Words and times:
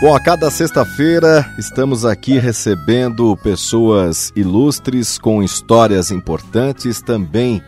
Bom, 0.00 0.14
a 0.14 0.20
cada 0.20 0.48
sexta-feira 0.48 1.52
estamos 1.58 2.04
aqui 2.04 2.38
recebendo 2.38 3.36
pessoas 3.38 4.32
ilustres 4.36 5.18
com 5.18 5.42
histórias 5.42 6.12
importantes. 6.12 7.02
Também 7.02 7.60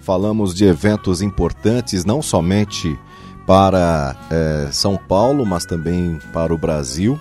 falamos 0.00 0.52
de 0.56 0.64
eventos 0.64 1.22
importantes, 1.22 2.04
não 2.04 2.20
somente 2.20 2.98
para 3.46 4.16
é, 4.28 4.68
São 4.72 4.96
Paulo, 4.96 5.46
mas 5.46 5.64
também 5.64 6.18
para 6.32 6.52
o 6.52 6.58
Brasil. 6.58 7.18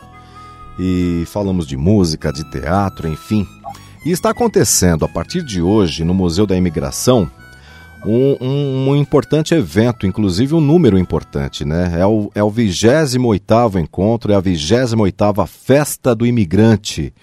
E 0.80 1.24
falamos 1.28 1.68
de 1.68 1.78
música, 1.78 2.34
de 2.34 2.44
teatro, 2.50 3.08
enfim. 3.08 3.48
E 4.04 4.10
está 4.10 4.32
acontecendo 4.32 5.06
a 5.06 5.08
partir 5.08 5.44
de 5.44 5.62
hoje 5.62 6.04
no 6.04 6.16
Museu 6.16 6.48
da 6.48 6.58
Imigração 6.58 7.30
um, 8.06 8.38
um, 8.40 8.90
um, 8.90 8.96
importante 8.96 9.54
evento, 9.54 10.06
inclusive 10.06 10.54
um 10.54 10.62
número 10.62 10.98
importante, 10.98 11.66
né? 11.66 12.00
É 12.00 12.06
o, 12.06 12.32
é 12.34 12.44
o 12.44 12.50
28 12.50 13.80
encontro, 13.80 14.32
é 14.32 14.36
a 14.36 14.40
28 14.40 15.46
Festa 15.48 16.16
do 16.16 16.26
Imigrante, 16.26 17.14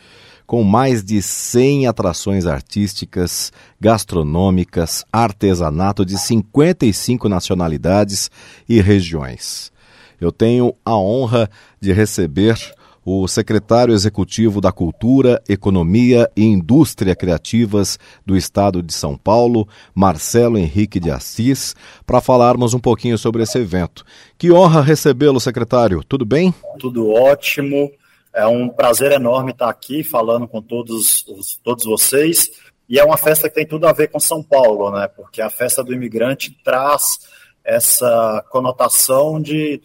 com 0.47 0.63
mais 0.63 1.03
de 1.03 1.23
100 1.23 1.87
atrações 1.87 2.47
artísticas, 2.47 3.53
gastronômicas, 3.81 5.05
artesanato 5.13 6.05
de 6.05 6.19
55 6.19 7.29
nacionalidades 7.29 8.31
e 8.69 8.81
regiões. 8.81 9.73
Eu 10.21 10.31
tenho 10.31 10.75
a 10.85 10.97
honra 10.97 11.51
de 11.81 11.93
receber 11.93 12.59
o 13.05 13.29
secretário 13.29 13.93
executivo 13.93 14.61
da 14.61 14.73
Cultura, 14.73 15.43
Economia 15.49 16.31
e 16.35 16.45
Indústria 16.45 17.15
Criativas 17.15 17.99
do 18.25 18.37
Estado 18.37 18.83
de 18.83 18.93
São 18.93 19.17
Paulo, 19.17 19.69
Marcelo 19.95 20.57
Henrique 20.57 20.99
de 20.99 21.11
Assis, 21.11 21.75
para 22.07 22.21
falarmos 22.21 22.73
um 22.73 22.81
pouquinho 22.81 23.19
sobre 23.19 23.43
esse 23.43 23.59
evento. 23.59 24.05
Que 24.39 24.51
honra 24.51 24.81
recebê-lo, 24.81 25.39
secretário. 25.39 26.03
Tudo 26.03 26.25
bem? 26.25 26.55
Tudo 26.79 27.11
ótimo. 27.11 27.91
É 28.33 28.47
um 28.47 28.69
prazer 28.69 29.13
enorme 29.13 29.53
estar 29.53 29.69
aqui 29.69 30.03
falando 30.03 30.49
com 30.49 30.61
todos, 30.61 31.25
todos 31.63 31.85
vocês. 31.85 32.49
E 32.89 32.99
é 32.99 33.05
uma 33.05 33.17
festa 33.17 33.49
que 33.49 33.55
tem 33.55 33.67
tudo 33.67 33.87
a 33.87 33.93
ver 33.93 34.09
com 34.09 34.19
São 34.19 34.43
Paulo, 34.43 34.91
né? 34.91 35.09
Porque 35.09 35.41
a 35.41 35.49
festa 35.49 35.85
do 35.85 35.93
imigrante 35.93 36.51
traz 36.65 37.19
essa 37.65 38.45
conotação 38.51 39.41
de 39.41 39.81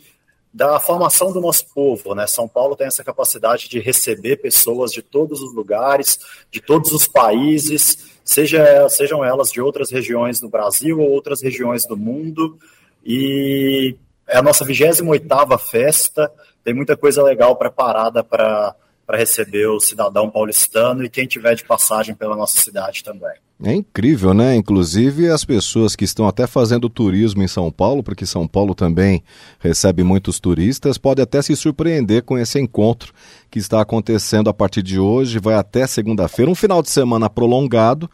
da 0.54 0.80
formação 0.80 1.32
do 1.32 1.40
nosso 1.40 1.66
povo. 1.74 2.16
Né? 2.16 2.26
São 2.28 2.48
Paulo 2.48 2.76
tem 2.76 2.88
essa 2.88 3.04
capacidade 3.04 3.70
de 3.70 3.80
receber 3.80 4.38
pessoas 4.38 4.92
de 4.92 5.02
todos 5.02 5.42
os 5.42 5.54
lugares, 5.54 6.20
de 6.52 6.60
todos 6.60 6.92
os 6.92 7.08
países, 7.08 8.10
seja, 8.24 8.90
sejam 8.90 9.24
elas 9.24 9.52
de 9.52 9.62
outras 9.62 9.92
regiões 9.92 10.40
do 10.40 10.50
Brasil 10.50 11.00
ou 11.00 11.10
outras 11.10 11.42
regiões 11.42 11.86
do 11.86 11.96
mundo. 11.96 12.58
E 13.06 13.96
é 14.28 14.38
a 14.38 14.42
nossa 14.42 14.66
28ª 14.66 15.58
festa, 15.60 16.32
tem 16.64 16.74
muita 16.74 16.98
coisa 16.98 17.24
legal 17.24 17.56
preparada 17.56 18.24
para 18.24 18.76
para 19.10 19.18
receber 19.18 19.66
o 19.66 19.80
cidadão 19.80 20.30
paulistano 20.30 21.04
e 21.04 21.10
quem 21.10 21.26
tiver 21.26 21.56
de 21.56 21.64
passagem 21.64 22.14
pela 22.14 22.36
nossa 22.36 22.62
cidade 22.62 23.04
também. 23.04 23.34
É 23.64 23.74
incrível, 23.74 24.36
né? 24.36 24.56
Inclusive 24.56 25.32
as 25.32 25.44
pessoas 25.44 25.96
que 25.96 26.06
estão 26.06 26.28
até 26.28 26.46
fazendo 26.46 26.88
turismo 26.88 27.42
em 27.42 27.48
São 27.48 27.72
Paulo, 27.72 28.04
porque 28.04 28.24
São 28.24 28.48
Paulo 28.48 28.76
também 28.76 29.24
recebe 29.60 30.04
muitos 30.04 30.40
turistas, 30.40 31.00
podem 31.00 31.24
até 31.24 31.42
se 31.42 31.56
surpreender 31.56 32.22
com 32.22 32.38
esse 32.38 32.60
encontro 32.60 33.12
que 33.50 33.58
está 33.58 33.82
acontecendo 33.82 34.48
a 34.48 34.54
partir 34.54 34.84
de 34.84 35.00
hoje, 35.00 35.40
vai 35.40 35.56
até 35.56 35.88
segunda-feira, 35.88 36.52
um 36.52 36.56
final 36.56 36.84
de 36.84 36.92
semana 36.92 37.28
prolongado, 37.32 38.08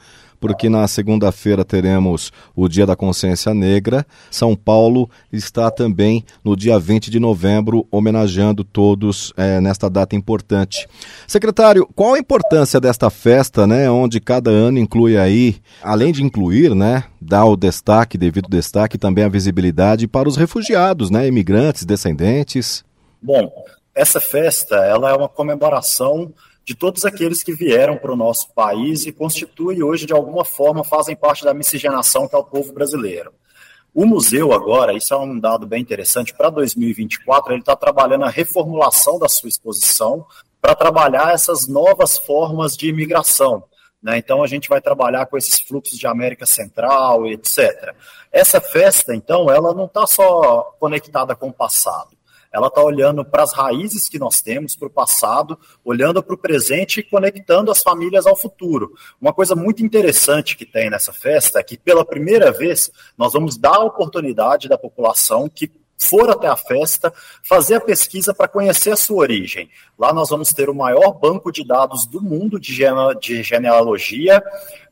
porque 0.45 0.69
na 0.69 0.87
segunda-feira 0.87 1.65
teremos 1.65 2.31
o 2.55 2.67
Dia 2.67 2.85
da 2.85 2.95
Consciência 2.95 3.51
Negra. 3.51 4.05
São 4.29 4.55
Paulo 4.55 5.09
está 5.33 5.71
também 5.71 6.23
no 6.43 6.55
dia 6.55 6.77
20 6.77 7.09
de 7.09 7.19
novembro, 7.19 7.87
homenageando 7.89 8.63
todos 8.63 9.33
é, 9.35 9.59
nesta 9.59 9.89
data 9.89 10.15
importante. 10.15 10.87
Secretário, 11.25 11.89
qual 11.95 12.13
a 12.13 12.19
importância 12.19 12.79
desta 12.79 13.09
festa, 13.09 13.65
né, 13.65 13.89
onde 13.89 14.19
cada 14.19 14.51
ano 14.51 14.77
inclui 14.77 15.17
aí, 15.17 15.55
além 15.81 16.11
de 16.11 16.23
incluir, 16.23 16.75
né, 16.75 17.05
dá 17.19 17.43
o 17.43 17.55
destaque, 17.55 18.15
devido 18.15 18.47
destaque, 18.47 18.99
também 18.99 19.23
a 19.23 19.29
visibilidade 19.29 20.07
para 20.07 20.29
os 20.29 20.37
refugiados, 20.37 21.09
né, 21.09 21.27
imigrantes, 21.27 21.85
descendentes? 21.85 22.85
Bom, 23.19 23.51
essa 23.95 24.21
festa, 24.21 24.75
ela 24.75 25.09
é 25.09 25.15
uma 25.15 25.27
comemoração 25.27 26.31
de 26.65 26.73
todos 26.73 27.05
aqueles 27.05 27.43
que 27.43 27.53
vieram 27.53 27.95
para 27.95 28.11
o 28.11 28.15
nosso 28.15 28.51
país 28.51 29.05
e 29.05 29.11
constituem 29.11 29.83
hoje, 29.83 30.07
de 30.07 30.13
alguma 30.13 30.43
forma, 30.43 30.83
fazem 30.83 31.15
parte 31.15 31.45
da 31.45 31.53
miscigenação 31.53 32.27
que 32.27 32.35
é 32.35 32.39
o 32.39 32.43
povo 32.43 32.73
brasileiro. 32.73 33.31
O 33.93 34.05
museu 34.05 34.51
agora, 34.51 34.91
isso 34.91 35.13
é 35.13 35.17
um 35.17 35.39
dado 35.39 35.67
bem 35.67 35.79
interessante, 35.79 36.33
para 36.33 36.49
2024 36.49 37.53
ele 37.53 37.59
está 37.59 37.75
trabalhando 37.75 38.25
a 38.25 38.29
reformulação 38.29 39.19
da 39.19 39.29
sua 39.29 39.47
exposição 39.47 40.25
para 40.59 40.73
trabalhar 40.73 41.33
essas 41.33 41.67
novas 41.67 42.17
formas 42.17 42.75
de 42.75 42.89
imigração. 42.89 43.63
Né? 44.01 44.17
Então 44.17 44.41
a 44.41 44.47
gente 44.47 44.67
vai 44.67 44.81
trabalhar 44.81 45.27
com 45.27 45.37
esses 45.37 45.61
fluxos 45.61 45.99
de 45.99 46.07
América 46.07 46.47
Central, 46.47 47.27
etc. 47.27 47.95
Essa 48.31 48.59
festa, 48.59 49.15
então, 49.15 49.51
ela 49.51 49.71
não 49.73 49.85
está 49.85 50.07
só 50.07 50.75
conectada 50.79 51.35
com 51.35 51.49
o 51.49 51.53
passado 51.53 52.14
ela 52.55 52.67
está 52.67 52.81
olhando 52.81 53.25
para 53.25 53.43
as 53.43 53.51
raízes 53.51 54.07
que 54.07 54.17
nós 54.17 54.41
temos, 54.41 54.77
para 54.77 54.87
o 54.87 54.89
passado, 54.89 55.59
olhando 55.83 56.23
para 56.23 56.35
o 56.35 56.37
presente 56.37 57.01
e 57.01 57.03
conectando 57.03 57.69
as 57.69 57.83
famílias 57.83 58.25
ao 58.25 58.33
futuro. 58.33 58.93
Uma 59.19 59.33
coisa 59.33 59.55
muito 59.55 59.83
interessante 59.83 60.55
que 60.55 60.65
tem 60.65 60.89
nessa 60.89 61.11
festa 61.11 61.59
é 61.59 61.63
que, 61.63 61.77
pela 61.77 62.05
primeira 62.05 62.53
vez, 62.53 62.89
nós 63.17 63.33
vamos 63.33 63.57
dar 63.57 63.75
a 63.75 63.83
oportunidade 63.83 64.69
da 64.69 64.77
população 64.77 65.49
que 65.49 65.69
for 65.97 66.29
até 66.29 66.47
a 66.47 66.55
festa, 66.55 67.13
fazer 67.43 67.75
a 67.75 67.81
pesquisa 67.81 68.33
para 68.33 68.47
conhecer 68.47 68.91
a 68.91 68.95
sua 68.95 69.17
origem. 69.17 69.69
Lá 69.97 70.13
nós 70.13 70.29
vamos 70.29 70.51
ter 70.53 70.69
o 70.69 70.75
maior 70.75 71.13
banco 71.13 71.51
de 71.51 71.65
dados 71.65 72.05
do 72.05 72.21
mundo 72.21 72.59
de, 72.59 72.73
genealogia, 73.43 74.43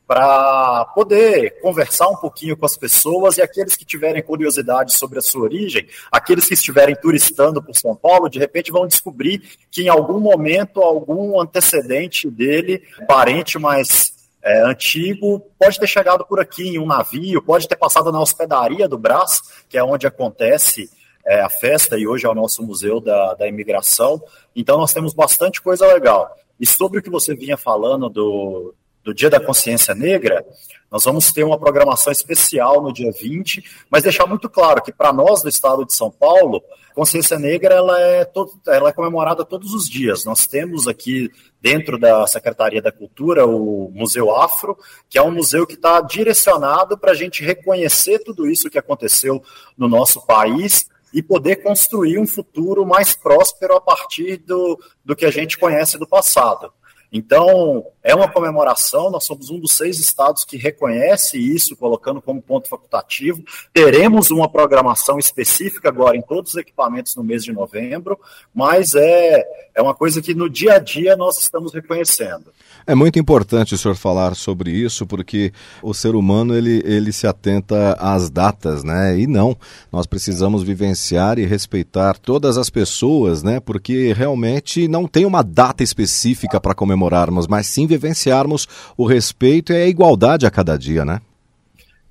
para 0.06 0.84
poder 0.94 1.60
conversar 1.60 2.08
um 2.08 2.16
pouquinho 2.16 2.56
com 2.56 2.66
as 2.66 2.76
pessoas 2.76 3.38
e 3.38 3.42
aqueles 3.42 3.74
que 3.74 3.84
tiverem 3.84 4.22
curiosidade 4.22 4.92
sobre 4.92 5.18
a 5.18 5.22
sua 5.22 5.42
origem, 5.42 5.86
aqueles 6.12 6.46
que 6.46 6.54
estiverem 6.54 6.94
turistando 6.94 7.62
por 7.62 7.74
São 7.74 7.96
Paulo, 7.96 8.28
de 8.28 8.38
repente 8.38 8.70
vão 8.70 8.86
descobrir 8.86 9.42
que 9.70 9.82
em 9.82 9.88
algum 9.88 10.20
momento 10.20 10.80
algum 10.80 11.40
antecedente 11.40 12.30
dele, 12.30 12.82
parente 13.08 13.58
mais 13.58 14.13
é, 14.44 14.60
antigo, 14.60 15.40
pode 15.58 15.80
ter 15.80 15.86
chegado 15.86 16.26
por 16.26 16.38
aqui 16.38 16.68
em 16.68 16.78
um 16.78 16.84
navio, 16.84 17.42
pode 17.42 17.66
ter 17.66 17.76
passado 17.76 18.12
na 18.12 18.20
hospedaria 18.20 18.86
do 18.86 18.98
Brás, 18.98 19.40
que 19.70 19.78
é 19.78 19.82
onde 19.82 20.06
acontece 20.06 20.90
é, 21.24 21.40
a 21.40 21.48
festa 21.48 21.98
e 21.98 22.06
hoje 22.06 22.26
é 22.26 22.28
o 22.28 22.34
nosso 22.34 22.62
museu 22.62 23.00
da, 23.00 23.32
da 23.32 23.48
imigração. 23.48 24.22
Então 24.54 24.76
nós 24.76 24.92
temos 24.92 25.14
bastante 25.14 25.62
coisa 25.62 25.86
legal. 25.86 26.36
E 26.60 26.66
sobre 26.66 26.98
o 26.98 27.02
que 27.02 27.08
você 27.08 27.34
vinha 27.34 27.56
falando 27.56 28.10
do, 28.10 28.74
do 29.04 29.12
Dia 29.12 29.28
da 29.28 29.38
Consciência 29.38 29.94
Negra, 29.94 30.44
nós 30.90 31.04
vamos 31.04 31.30
ter 31.30 31.44
uma 31.44 31.58
programação 31.58 32.10
especial 32.10 32.82
no 32.82 32.92
dia 32.92 33.12
20, 33.12 33.62
mas 33.90 34.02
deixar 34.02 34.26
muito 34.26 34.48
claro 34.48 34.82
que 34.82 34.92
para 34.92 35.12
nós 35.12 35.42
do 35.42 35.48
estado 35.48 35.84
de 35.84 35.94
São 35.94 36.10
Paulo, 36.10 36.62
Consciência 36.94 37.38
Negra 37.38 37.74
ela 37.74 38.00
é, 38.00 38.24
todo, 38.24 38.52
ela 38.66 38.88
é 38.88 38.92
comemorada 38.92 39.44
todos 39.44 39.74
os 39.74 39.88
dias. 39.88 40.24
Nós 40.24 40.46
temos 40.46 40.86
aqui 40.86 41.30
dentro 41.60 41.98
da 41.98 42.26
Secretaria 42.26 42.80
da 42.80 42.92
Cultura 42.92 43.44
o 43.44 43.90
Museu 43.92 44.34
Afro, 44.34 44.78
que 45.10 45.18
é 45.18 45.22
um 45.22 45.32
museu 45.32 45.66
que 45.66 45.74
está 45.74 46.00
direcionado 46.00 46.96
para 46.96 47.10
a 47.10 47.14
gente 47.14 47.44
reconhecer 47.44 48.20
tudo 48.20 48.48
isso 48.48 48.70
que 48.70 48.78
aconteceu 48.78 49.42
no 49.76 49.88
nosso 49.88 50.24
país 50.24 50.88
e 51.12 51.22
poder 51.22 51.56
construir 51.56 52.18
um 52.18 52.26
futuro 52.26 52.86
mais 52.86 53.14
próspero 53.14 53.74
a 53.74 53.80
partir 53.80 54.36
do, 54.38 54.80
do 55.04 55.16
que 55.16 55.26
a 55.26 55.30
gente 55.30 55.58
conhece 55.58 55.98
do 55.98 56.06
passado. 56.06 56.72
Então, 57.16 57.86
é 58.02 58.12
uma 58.12 58.28
comemoração, 58.28 59.08
nós 59.08 59.22
somos 59.22 59.48
um 59.48 59.60
dos 59.60 59.70
seis 59.70 60.00
estados 60.00 60.44
que 60.44 60.56
reconhece 60.56 61.38
isso, 61.38 61.76
colocando 61.76 62.20
como 62.20 62.42
ponto 62.42 62.68
facultativo. 62.68 63.40
Teremos 63.72 64.32
uma 64.32 64.48
programação 64.48 65.16
específica 65.16 65.90
agora 65.90 66.16
em 66.16 66.22
todos 66.22 66.54
os 66.54 66.56
equipamentos 66.56 67.14
no 67.14 67.22
mês 67.22 67.44
de 67.44 67.52
novembro, 67.52 68.18
mas 68.52 68.96
é, 68.96 69.44
é 69.76 69.80
uma 69.80 69.94
coisa 69.94 70.20
que 70.20 70.34
no 70.34 70.50
dia 70.50 70.74
a 70.74 70.78
dia 70.80 71.14
nós 71.14 71.38
estamos 71.38 71.72
reconhecendo. 71.72 72.52
É 72.86 72.94
muito 72.94 73.18
importante 73.18 73.74
o 73.74 73.78
senhor 73.78 73.94
falar 73.94 74.34
sobre 74.34 74.70
isso, 74.70 75.06
porque 75.06 75.52
o 75.82 75.94
ser 75.94 76.14
humano 76.14 76.54
ele, 76.54 76.82
ele 76.84 77.12
se 77.12 77.26
atenta 77.26 77.94
às 77.94 78.28
datas, 78.28 78.84
né? 78.84 79.18
E 79.18 79.26
não, 79.26 79.56
nós 79.90 80.04
precisamos 80.04 80.62
vivenciar 80.62 81.38
e 81.38 81.46
respeitar 81.46 82.18
todas 82.18 82.58
as 82.58 82.68
pessoas, 82.68 83.42
né? 83.42 83.58
Porque 83.58 84.12
realmente 84.12 84.86
não 84.86 85.06
tem 85.06 85.24
uma 85.24 85.42
data 85.42 85.82
específica 85.82 86.60
para 86.60 86.74
comemorarmos, 87.04 87.46
mas 87.46 87.66
sim 87.66 87.86
vivenciarmos 87.86 88.66
o 88.96 89.06
respeito 89.06 89.72
e 89.72 89.76
a 89.76 89.86
igualdade 89.86 90.46
a 90.46 90.50
cada 90.50 90.76
dia, 90.76 91.04
né? 91.04 91.20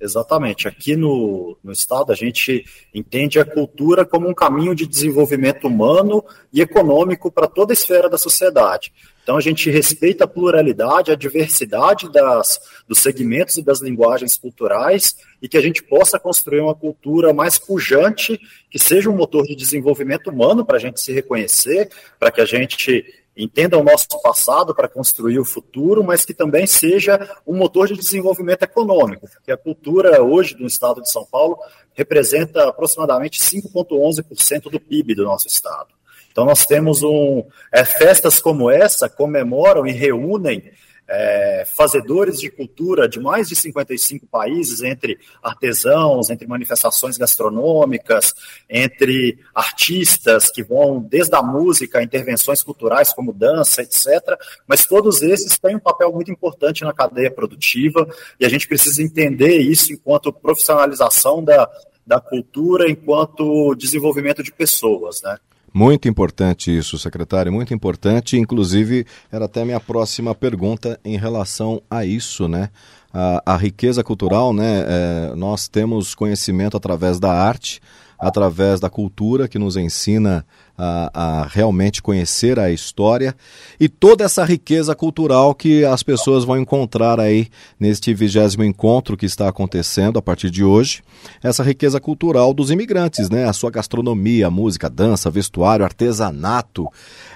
Exatamente. 0.00 0.68
Aqui 0.68 0.96
no, 0.96 1.56
no 1.64 1.72
Estado, 1.72 2.12
a 2.12 2.14
gente 2.14 2.64
entende 2.92 3.38
a 3.38 3.44
cultura 3.44 4.04
como 4.04 4.28
um 4.28 4.34
caminho 4.34 4.74
de 4.74 4.86
desenvolvimento 4.86 5.66
humano 5.66 6.22
e 6.52 6.60
econômico 6.60 7.30
para 7.30 7.46
toda 7.46 7.72
a 7.72 7.74
esfera 7.74 8.08
da 8.08 8.18
sociedade. 8.18 8.92
Então, 9.22 9.38
a 9.38 9.40
gente 9.40 9.70
respeita 9.70 10.24
a 10.24 10.28
pluralidade, 10.28 11.10
a 11.10 11.14
diversidade 11.14 12.12
das, 12.12 12.60
dos 12.86 12.98
segmentos 12.98 13.56
e 13.56 13.62
das 13.62 13.80
linguagens 13.80 14.36
culturais 14.36 15.16
e 15.40 15.48
que 15.48 15.56
a 15.56 15.62
gente 15.62 15.82
possa 15.82 16.18
construir 16.18 16.60
uma 16.60 16.74
cultura 16.74 17.32
mais 17.32 17.58
pujante, 17.58 18.38
que 18.70 18.78
seja 18.78 19.08
um 19.08 19.16
motor 19.16 19.46
de 19.46 19.56
desenvolvimento 19.56 20.28
humano 20.28 20.66
para 20.66 20.76
a 20.76 20.80
gente 20.80 21.00
se 21.00 21.12
reconhecer, 21.12 21.88
para 22.18 22.30
que 22.30 22.42
a 22.42 22.44
gente 22.44 23.23
entenda 23.36 23.78
o 23.78 23.82
nosso 23.82 24.06
passado 24.22 24.74
para 24.74 24.88
construir 24.88 25.38
o 25.38 25.44
futuro, 25.44 26.04
mas 26.04 26.24
que 26.24 26.32
também 26.32 26.66
seja 26.66 27.36
um 27.46 27.56
motor 27.56 27.88
de 27.88 27.96
desenvolvimento 27.96 28.62
econômico, 28.62 29.28
porque 29.28 29.50
a 29.50 29.56
cultura 29.56 30.22
hoje 30.22 30.54
do 30.54 30.66
estado 30.66 31.02
de 31.02 31.10
São 31.10 31.24
Paulo 31.24 31.58
representa 31.94 32.68
aproximadamente 32.68 33.40
5,11% 33.40 34.70
do 34.70 34.80
PIB 34.80 35.14
do 35.14 35.24
nosso 35.24 35.48
estado. 35.48 35.88
Então 36.30 36.44
nós 36.44 36.66
temos 36.66 37.02
um 37.02 37.44
é, 37.72 37.84
festas 37.84 38.40
como 38.40 38.70
essa 38.70 39.08
comemoram 39.08 39.86
e 39.86 39.92
reúnem 39.92 40.72
é, 41.06 41.64
fazedores 41.76 42.38
de 42.40 42.50
cultura 42.50 43.08
de 43.08 43.20
mais 43.20 43.48
de 43.48 43.56
55 43.56 44.26
países, 44.26 44.82
entre 44.82 45.18
artesãos, 45.42 46.30
entre 46.30 46.46
manifestações 46.46 47.18
gastronômicas, 47.18 48.34
entre 48.68 49.38
artistas 49.54 50.50
que 50.50 50.62
vão 50.62 51.00
desde 51.00 51.34
a 51.34 51.42
música 51.42 52.02
intervenções 52.02 52.62
culturais 52.62 53.12
como 53.12 53.32
dança, 53.32 53.82
etc. 53.82 54.38
Mas 54.66 54.86
todos 54.86 55.22
esses 55.22 55.58
têm 55.58 55.76
um 55.76 55.80
papel 55.80 56.12
muito 56.12 56.30
importante 56.30 56.84
na 56.84 56.92
cadeia 56.92 57.30
produtiva 57.30 58.08
e 58.40 58.46
a 58.46 58.48
gente 58.48 58.66
precisa 58.66 59.02
entender 59.02 59.58
isso 59.58 59.92
enquanto 59.92 60.32
profissionalização 60.32 61.44
da, 61.44 61.68
da 62.06 62.20
cultura, 62.20 62.90
enquanto 62.90 63.74
desenvolvimento 63.74 64.42
de 64.42 64.52
pessoas, 64.52 65.22
né? 65.22 65.38
Muito 65.76 66.06
importante 66.08 66.70
isso, 66.70 66.96
secretário, 66.96 67.52
muito 67.52 67.74
importante. 67.74 68.38
Inclusive, 68.38 69.04
era 69.30 69.46
até 69.46 69.64
minha 69.64 69.80
próxima 69.80 70.32
pergunta 70.32 71.00
em 71.04 71.18
relação 71.18 71.82
a 71.90 72.04
isso, 72.04 72.46
né? 72.46 72.70
A, 73.12 73.42
a 73.44 73.56
riqueza 73.56 74.04
cultural, 74.04 74.52
né? 74.52 74.84
É, 74.86 75.34
nós 75.34 75.66
temos 75.66 76.14
conhecimento 76.14 76.76
através 76.76 77.18
da 77.18 77.32
arte, 77.32 77.80
através 78.16 78.78
da 78.78 78.88
cultura 78.88 79.48
que 79.48 79.58
nos 79.58 79.76
ensina 79.76 80.46
a, 80.76 81.10
a, 81.14 81.46
realmente 81.46 82.02
conhecer 82.02 82.58
a 82.58 82.70
história 82.70 83.34
e 83.78 83.88
toda 83.88 84.24
essa 84.24 84.44
riqueza 84.44 84.94
cultural 84.94 85.54
que 85.54 85.84
as 85.84 86.02
pessoas 86.02 86.44
vão 86.44 86.58
encontrar 86.58 87.20
aí 87.20 87.48
neste 87.78 88.12
vigésimo 88.12 88.64
encontro 88.64 89.16
que 89.16 89.26
está 89.26 89.48
acontecendo 89.48 90.18
a 90.18 90.22
partir 90.22 90.50
de 90.50 90.64
hoje. 90.64 91.02
Essa 91.42 91.62
riqueza 91.62 92.00
cultural 92.00 92.52
dos 92.52 92.70
imigrantes, 92.70 93.30
né? 93.30 93.44
A 93.48 93.52
sua 93.52 93.70
gastronomia, 93.70 94.50
música, 94.50 94.90
dança, 94.90 95.30
vestuário, 95.30 95.84
artesanato 95.84 96.88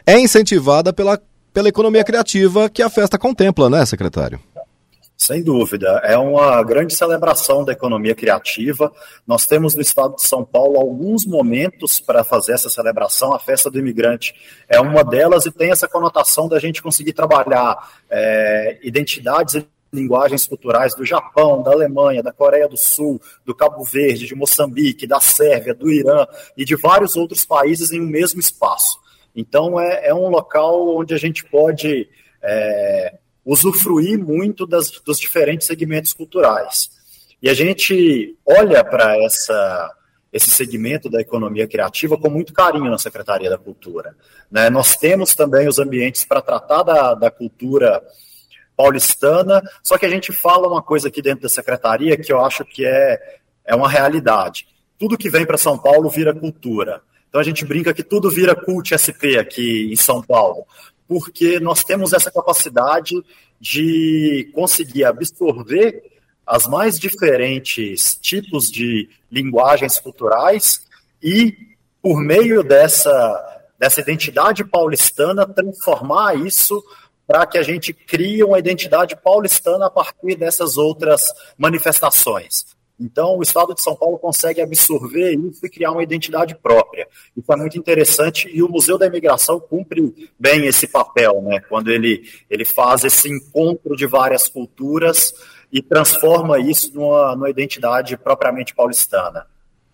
é 0.06 0.18
incentivada 0.18 0.92
pela, 0.92 1.20
pela 1.52 1.68
economia 1.68 2.04
criativa 2.04 2.68
que 2.68 2.82
a 2.82 2.90
festa 2.90 3.18
contempla, 3.18 3.70
né, 3.70 3.84
secretário? 3.86 4.40
Sem 5.20 5.42
dúvida, 5.42 6.00
é 6.04 6.16
uma 6.16 6.62
grande 6.62 6.94
celebração 6.94 7.64
da 7.64 7.72
economia 7.72 8.14
criativa. 8.14 8.92
Nós 9.26 9.46
temos 9.46 9.74
no 9.74 9.82
estado 9.82 10.14
de 10.14 10.22
São 10.22 10.44
Paulo 10.44 10.78
alguns 10.78 11.26
momentos 11.26 11.98
para 11.98 12.22
fazer 12.22 12.52
essa 12.52 12.70
celebração. 12.70 13.34
A 13.34 13.40
festa 13.40 13.68
do 13.68 13.80
imigrante 13.80 14.32
é 14.68 14.80
uma 14.80 15.02
delas 15.02 15.44
e 15.44 15.50
tem 15.50 15.72
essa 15.72 15.88
conotação 15.88 16.46
da 16.48 16.60
gente 16.60 16.80
conseguir 16.80 17.14
trabalhar 17.14 17.76
é, 18.08 18.78
identidades 18.80 19.56
e 19.56 19.66
linguagens 19.92 20.46
culturais 20.46 20.94
do 20.94 21.04
Japão, 21.04 21.64
da 21.64 21.72
Alemanha, 21.72 22.22
da 22.22 22.32
Coreia 22.32 22.68
do 22.68 22.76
Sul, 22.76 23.20
do 23.44 23.52
Cabo 23.52 23.82
Verde, 23.82 24.24
de 24.24 24.36
Moçambique, 24.36 25.04
da 25.04 25.18
Sérvia, 25.18 25.74
do 25.74 25.90
Irã 25.90 26.26
e 26.56 26.64
de 26.64 26.76
vários 26.76 27.16
outros 27.16 27.44
países 27.44 27.90
em 27.90 28.00
um 28.00 28.06
mesmo 28.06 28.38
espaço. 28.38 29.00
Então 29.34 29.80
é, 29.80 30.06
é 30.06 30.14
um 30.14 30.28
local 30.28 30.96
onde 30.96 31.12
a 31.12 31.18
gente 31.18 31.44
pode 31.44 32.08
é, 32.40 33.18
usufruir 33.48 34.18
muito 34.18 34.66
das, 34.66 34.90
dos 34.90 35.18
diferentes 35.18 35.66
segmentos 35.66 36.12
culturais. 36.12 36.90
E 37.40 37.48
a 37.48 37.54
gente 37.54 38.36
olha 38.44 38.84
para 38.84 39.16
esse 40.30 40.50
segmento 40.50 41.08
da 41.08 41.18
economia 41.18 41.66
criativa 41.66 42.18
com 42.18 42.28
muito 42.28 42.52
carinho 42.52 42.90
na 42.90 42.98
Secretaria 42.98 43.48
da 43.48 43.56
Cultura. 43.56 44.14
Né? 44.50 44.68
Nós 44.68 44.96
temos 44.96 45.34
também 45.34 45.66
os 45.66 45.78
ambientes 45.78 46.26
para 46.26 46.42
tratar 46.42 46.82
da, 46.82 47.14
da 47.14 47.30
cultura 47.30 48.02
paulistana, 48.76 49.62
só 49.82 49.96
que 49.96 50.04
a 50.04 50.10
gente 50.10 50.30
fala 50.30 50.68
uma 50.68 50.82
coisa 50.82 51.08
aqui 51.08 51.22
dentro 51.22 51.42
da 51.42 51.48
Secretaria 51.48 52.18
que 52.18 52.30
eu 52.30 52.44
acho 52.44 52.66
que 52.66 52.84
é, 52.84 53.38
é 53.64 53.74
uma 53.74 53.88
realidade. 53.88 54.68
Tudo 54.98 55.16
que 55.16 55.30
vem 55.30 55.46
para 55.46 55.56
São 55.56 55.78
Paulo 55.78 56.10
vira 56.10 56.34
cultura. 56.34 57.00
Então 57.30 57.40
a 57.40 57.44
gente 57.44 57.64
brinca 57.64 57.94
que 57.94 58.02
tudo 58.02 58.30
vira 58.30 58.54
cult 58.54 58.92
SP 58.92 59.40
aqui 59.40 59.90
em 59.90 59.96
São 59.96 60.22
Paulo 60.22 60.66
porque 61.08 61.58
nós 61.58 61.82
temos 61.82 62.12
essa 62.12 62.30
capacidade 62.30 63.14
de 63.58 64.50
conseguir 64.54 65.04
absorver 65.04 66.02
as 66.46 66.66
mais 66.66 66.98
diferentes 66.98 68.16
tipos 68.20 68.70
de 68.70 69.08
linguagens 69.30 69.98
culturais 69.98 70.86
e, 71.22 71.56
por 72.00 72.20
meio 72.20 72.62
dessa, 72.62 73.62
dessa 73.78 74.00
identidade 74.00 74.64
paulistana, 74.64 75.46
transformar 75.46 76.34
isso 76.34 76.82
para 77.26 77.46
que 77.46 77.58
a 77.58 77.62
gente 77.62 77.92
crie 77.92 78.42
uma 78.42 78.58
identidade 78.58 79.16
paulistana 79.16 79.86
a 79.86 79.90
partir 79.90 80.36
dessas 80.36 80.76
outras 80.78 81.24
manifestações. 81.58 82.77
Então, 83.00 83.38
o 83.38 83.42
Estado 83.42 83.74
de 83.74 83.82
São 83.82 83.94
Paulo 83.94 84.18
consegue 84.18 84.60
absorver 84.60 85.32
isso 85.32 85.64
e 85.64 85.70
criar 85.70 85.92
uma 85.92 86.02
identidade 86.02 86.54
própria. 86.56 87.06
Isso 87.36 87.52
é 87.52 87.56
muito 87.56 87.78
interessante 87.78 88.50
e 88.52 88.62
o 88.62 88.68
Museu 88.68 88.98
da 88.98 89.06
Imigração 89.06 89.60
cumpre 89.60 90.30
bem 90.38 90.66
esse 90.66 90.88
papel, 90.88 91.40
né? 91.42 91.60
quando 91.60 91.90
ele, 91.90 92.22
ele 92.50 92.64
faz 92.64 93.04
esse 93.04 93.28
encontro 93.28 93.96
de 93.96 94.06
várias 94.06 94.48
culturas 94.48 95.32
e 95.72 95.80
transforma 95.80 96.58
isso 96.58 96.92
numa, 96.94 97.36
numa 97.36 97.50
identidade 97.50 98.16
propriamente 98.16 98.74
paulistana. 98.74 99.46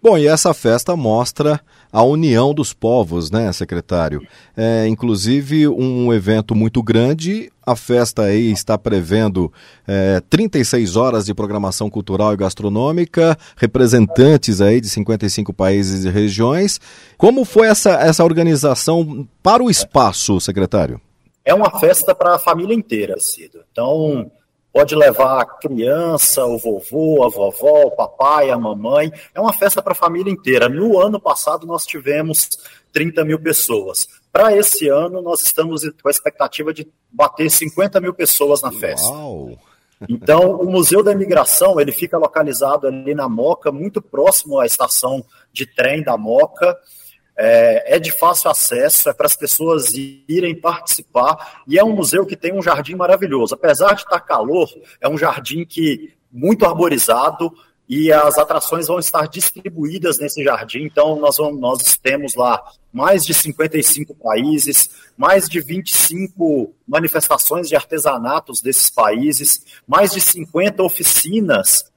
Bom, 0.05 0.19
e 0.19 0.27
essa 0.27 0.53
festa 0.53 0.95
mostra 0.95 1.59
a 1.91 2.03
união 2.03 2.53
dos 2.53 2.75
povos, 2.75 3.31
né, 3.31 3.51
secretário? 3.55 4.20
É, 4.55 4.87
inclusive, 4.87 5.67
um 5.67 6.13
evento 6.13 6.55
muito 6.55 6.82
grande. 6.82 7.51
A 7.65 7.75
festa 7.75 8.25
aí 8.25 8.53
está 8.53 8.77
prevendo 8.77 9.51
é, 9.89 10.20
36 10.29 10.96
horas 10.96 11.25
de 11.25 11.32
programação 11.32 11.89
cultural 11.89 12.34
e 12.34 12.37
gastronômica, 12.37 13.34
representantes 13.56 14.61
aí 14.61 14.79
de 14.79 14.91
55 14.91 15.55
países 15.55 16.05
e 16.05 16.11
regiões. 16.11 16.79
Como 17.17 17.43
foi 17.43 17.69
essa, 17.69 17.93
essa 17.93 18.23
organização 18.25 19.27
para 19.43 19.63
o 19.63 19.70
espaço, 19.70 20.39
secretário? 20.39 21.01
É 21.43 21.55
uma 21.55 21.81
festa 21.81 22.15
para 22.15 22.34
a 22.34 22.39
família 22.39 22.75
inteira, 22.75 23.19
Cido. 23.19 23.61
Então, 23.73 24.31
Pode 24.74 24.96
levar 24.96 25.40
a 25.40 25.44
criança, 25.44 26.44
o 26.44 26.58
vovô, 26.58 27.24
a 27.24 27.28
vovó, 27.28 27.84
o 27.84 27.93
papai, 27.93 28.50
a 28.50 28.58
mamãe. 28.58 29.12
É 29.32 29.40
uma 29.40 29.52
festa 29.52 29.81
para 29.81 29.93
a 29.93 29.94
família 29.94 30.32
inteira. 30.32 30.69
No 30.69 30.98
ano 30.98 31.20
passado, 31.20 31.64
nós 31.64 31.86
tivemos 31.86 32.48
30 32.93 33.24
mil 33.24 33.38
pessoas. 33.38 34.08
Para 34.32 34.56
esse 34.56 34.88
ano, 34.88 35.22
nós 35.22 35.43
estamos 35.43 35.82
com 36.02 36.08
a 36.08 36.10
expectativa 36.10 36.74
de 36.74 36.90
bater 37.08 37.48
50 37.48 38.00
mil 38.00 38.12
pessoas 38.12 38.62
na 38.62 38.72
festa. 38.72 39.06
Uau. 39.06 39.56
Então, 40.08 40.56
o 40.56 40.69
Museu 40.69 41.04
da 41.04 41.12
Imigração 41.12 41.81
ele 41.81 41.93
fica 41.93 42.19
localizado 42.19 42.88
ali 42.88 43.14
na 43.14 43.28
Moca, 43.28 43.70
muito 43.70 44.02
próximo 44.02 44.58
à 44.58 44.66
estação 44.66 45.24
de 45.52 45.66
trem 45.66 46.02
da 46.02 46.19
Moca. 46.19 46.76
É, 47.36 47.96
é, 47.96 47.98
de 47.98 48.12
fácil 48.12 48.48
acesso, 48.48 49.08
é 49.08 49.12
para 49.12 49.26
as 49.26 49.34
pessoas 49.34 49.93
irem 50.29 50.55
participar, 50.55 51.62
e 51.67 51.79
é 51.79 51.84
um 51.84 51.94
museu 51.94 52.24
que 52.24 52.36
tem 52.36 52.53
um 52.53 52.62
jardim 52.62 52.94
maravilhoso. 52.94 53.55
Apesar 53.55 53.94
de 53.94 54.03
estar 54.03 54.20
calor, 54.20 54.69
é 55.00 55.08
um 55.08 55.19
jardim 55.19 55.64
que 55.64 56.14
muito 56.32 56.64
arborizado, 56.64 57.53
e 57.88 58.10
as 58.12 58.38
atrações 58.38 58.86
vão 58.86 58.98
estar 58.98 59.29
distribuídas 59.29 60.19
nesse 60.19 60.43
jardim. 60.43 60.84
Então, 60.84 61.17
nós, 61.17 61.36
vamos, 61.36 61.60
nós 61.60 61.96
temos 61.96 62.34
lá 62.34 62.62
mais 62.93 63.26
de 63.26 63.34
55 63.34 64.14
países, 64.14 64.88
mais 65.17 65.48
de 65.48 65.60
25 65.60 66.72
manifestações 66.86 67.69
de 67.69 67.76
artesanatos 67.76 68.62
desses 68.62 68.91
países, 68.91 69.64
mais 69.86 70.12
de 70.12 70.20
50 70.20 70.82
oficinas, 70.82 71.93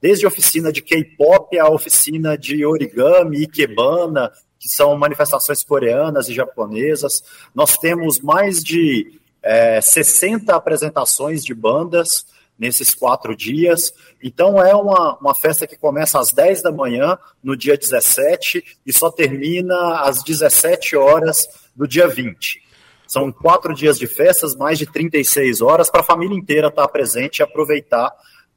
desde 0.00 0.26
oficina 0.26 0.72
de 0.72 0.82
K-pop 0.82 1.56
a 1.58 1.70
oficina 1.70 2.36
de 2.36 2.66
origami, 2.66 3.44
ikebana, 3.44 4.32
que 4.64 4.68
são 4.70 4.96
manifestações 4.96 5.62
coreanas 5.62 6.26
e 6.26 6.32
japonesas. 6.32 7.22
Nós 7.54 7.76
temos 7.76 8.18
mais 8.18 8.64
de 8.64 9.20
é, 9.42 9.78
60 9.78 10.56
apresentações 10.56 11.44
de 11.44 11.52
bandas 11.52 12.24
nesses 12.58 12.94
quatro 12.94 13.36
dias. 13.36 13.92
Então 14.22 14.58
é 14.58 14.74
uma, 14.74 15.18
uma 15.18 15.34
festa 15.34 15.66
que 15.66 15.76
começa 15.76 16.18
às 16.18 16.32
10 16.32 16.62
da 16.62 16.72
manhã, 16.72 17.18
no 17.42 17.54
dia 17.54 17.76
17, 17.76 18.64
e 18.86 18.90
só 18.90 19.10
termina 19.10 20.00
às 20.00 20.22
17 20.22 20.96
horas 20.96 21.46
do 21.76 21.86
dia 21.86 22.08
20. 22.08 22.62
São 23.06 23.30
quatro 23.30 23.74
dias 23.74 23.98
de 23.98 24.06
festas, 24.06 24.56
mais 24.56 24.78
de 24.78 24.86
36 24.86 25.60
horas, 25.60 25.90
para 25.90 26.00
a 26.00 26.04
família 26.04 26.38
inteira 26.38 26.68
estar 26.68 26.88
presente 26.88 27.40
e 27.40 27.42
aproveitar 27.42 28.10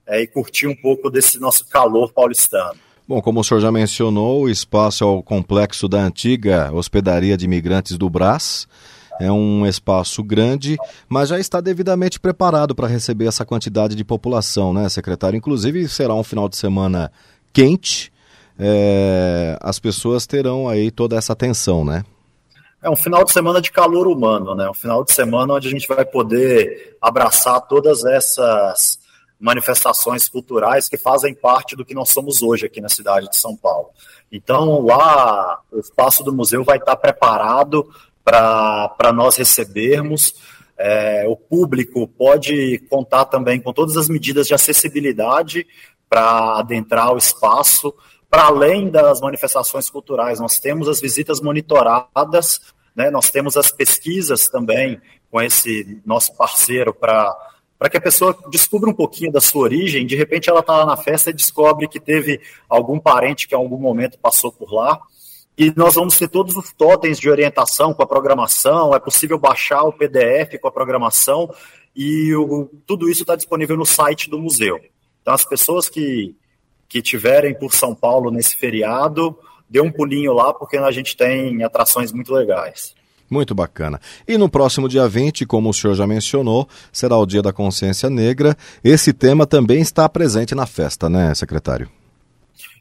é, 0.05 0.21
e 0.21 0.27
curtir 0.27 0.67
um 0.67 0.75
pouco 0.75 1.09
desse 1.09 1.37
nosso 1.37 1.67
calor 1.67 2.13
paulistano. 2.13 2.86
Bom, 3.07 3.21
como 3.21 3.39
o 3.39 3.43
senhor 3.43 3.61
já 3.61 3.71
mencionou, 3.71 4.41
o 4.41 4.49
espaço 4.49 5.01
é 5.01 5.07
o 5.07 5.23
complexo 5.23 5.87
da 5.87 5.99
antiga 5.99 6.69
hospedaria 6.73 7.37
de 7.37 7.45
imigrantes 7.45 7.97
do 7.97 8.09
Brás. 8.09 8.67
É 9.17 9.31
um 9.31 9.65
espaço 9.65 10.21
grande, 10.21 10.77
mas 11.07 11.29
já 11.29 11.39
está 11.39 11.61
devidamente 11.61 12.19
preparado 12.19 12.75
para 12.75 12.85
receber 12.85 13.25
essa 13.25 13.45
quantidade 13.45 13.95
de 13.95 14.03
população, 14.03 14.73
né, 14.73 14.89
secretário? 14.89 15.37
Inclusive, 15.37 15.87
será 15.87 16.13
um 16.13 16.23
final 16.23 16.49
de 16.49 16.57
semana 16.57 17.09
quente. 17.53 18.11
É, 18.59 19.57
as 19.61 19.79
pessoas 19.79 20.27
terão 20.27 20.67
aí 20.67 20.91
toda 20.91 21.15
essa 21.15 21.31
atenção, 21.31 21.85
né? 21.85 22.03
É 22.83 22.89
um 22.89 22.95
final 22.95 23.23
de 23.23 23.31
semana 23.31 23.61
de 23.61 23.71
calor 23.71 24.05
humano, 24.07 24.53
né? 24.53 24.69
Um 24.69 24.73
final 24.73 25.05
de 25.05 25.13
semana 25.13 25.53
onde 25.53 25.69
a 25.69 25.71
gente 25.71 25.87
vai 25.87 26.03
poder 26.03 26.97
abraçar 27.01 27.61
todas 27.61 28.03
essas 28.03 28.99
manifestações 29.39 30.27
culturais 30.27 30.89
que 30.89 30.97
fazem 30.97 31.33
parte 31.33 31.75
do 31.75 31.85
que 31.85 31.93
nós 31.93 32.09
somos 32.09 32.41
hoje 32.41 32.65
aqui 32.65 32.81
na 32.81 32.89
cidade 32.89 33.29
de 33.29 33.37
São 33.37 33.55
Paulo. 33.55 33.89
Então, 34.31 34.81
lá, 34.85 35.59
o 35.71 35.79
espaço 35.79 36.23
do 36.23 36.33
museu 36.33 36.63
vai 36.63 36.77
estar 36.77 36.95
preparado 36.95 37.87
para 38.23 39.13
nós 39.13 39.37
recebermos. 39.37 40.33
É, 40.77 41.25
o 41.27 41.35
público 41.35 42.07
pode 42.07 42.79
contar 42.89 43.25
também 43.25 43.59
com 43.59 43.71
todas 43.71 43.95
as 43.95 44.09
medidas 44.09 44.47
de 44.47 44.53
acessibilidade 44.53 45.65
para 46.09 46.59
adentrar 46.59 47.13
o 47.13 47.17
espaço. 47.17 47.93
Para 48.29 48.45
além 48.47 48.89
das 48.89 49.21
manifestações 49.21 49.89
culturais, 49.89 50.39
nós 50.39 50.59
temos 50.59 50.89
as 50.89 50.99
visitas 50.99 51.39
monitoradas, 51.39 52.61
né, 52.95 53.09
nós 53.09 53.29
temos 53.29 53.55
as 53.55 53.71
pesquisas 53.71 54.49
também 54.49 54.99
com 55.31 55.41
esse 55.41 56.01
nosso 56.05 56.35
parceiro 56.35 56.93
para 56.93 57.33
para 57.77 57.89
que 57.89 57.97
a 57.97 58.01
pessoa 58.01 58.37
descubra 58.49 58.89
um 58.89 58.93
pouquinho 58.93 59.31
da 59.31 59.39
sua 59.39 59.63
origem. 59.63 60.05
De 60.05 60.15
repente, 60.15 60.49
ela 60.49 60.61
está 60.61 60.77
lá 60.77 60.85
na 60.85 60.97
festa 60.97 61.29
e 61.29 61.33
descobre 61.33 61.87
que 61.87 61.99
teve 61.99 62.41
algum 62.67 62.99
parente 62.99 63.47
que 63.47 63.53
em 63.53 63.57
algum 63.57 63.77
momento 63.77 64.17
passou 64.19 64.51
por 64.51 64.73
lá. 64.73 64.99
E 65.57 65.73
nós 65.75 65.95
vamos 65.95 66.17
ter 66.17 66.27
todos 66.27 66.55
os 66.55 66.71
totens 66.71 67.19
de 67.19 67.29
orientação 67.29 67.93
com 67.93 68.03
a 68.03 68.07
programação, 68.07 68.93
é 68.93 68.99
possível 68.99 69.39
baixar 69.39 69.83
o 69.83 69.93
PDF 69.93 70.59
com 70.61 70.67
a 70.67 70.71
programação, 70.71 71.51
e 71.95 72.33
o, 72.35 72.69
tudo 72.85 73.09
isso 73.09 73.21
está 73.21 73.35
disponível 73.35 73.75
no 73.75 73.85
site 73.85 74.29
do 74.29 74.37
museu. 74.37 74.79
Então, 75.21 75.33
as 75.33 75.43
pessoas 75.43 75.89
que, 75.89 76.35
que 76.87 77.01
tiverem 77.01 77.57
por 77.57 77.73
São 77.73 77.95
Paulo 77.95 78.29
nesse 78.29 78.55
feriado, 78.55 79.35
dê 79.67 79.81
um 79.81 79.91
pulinho 79.91 80.31
lá, 80.31 80.53
porque 80.53 80.77
a 80.77 80.91
gente 80.91 81.17
tem 81.17 81.63
atrações 81.63 82.11
muito 82.11 82.31
legais. 82.31 82.95
Muito 83.29 83.53
bacana. 83.53 83.99
E 84.27 84.37
no 84.37 84.49
próximo 84.49 84.87
dia 84.87 85.07
20, 85.07 85.45
como 85.45 85.69
o 85.69 85.73
senhor 85.73 85.93
já 85.95 86.07
mencionou, 86.07 86.67
será 86.91 87.17
o 87.17 87.25
Dia 87.25 87.41
da 87.41 87.51
Consciência 87.51 88.09
Negra. 88.09 88.55
Esse 88.83 89.11
tema 89.11 89.45
também 89.45 89.81
está 89.81 90.07
presente 90.07 90.55
na 90.55 90.65
festa, 90.65 91.09
né, 91.09 91.33
secretário? 91.35 91.89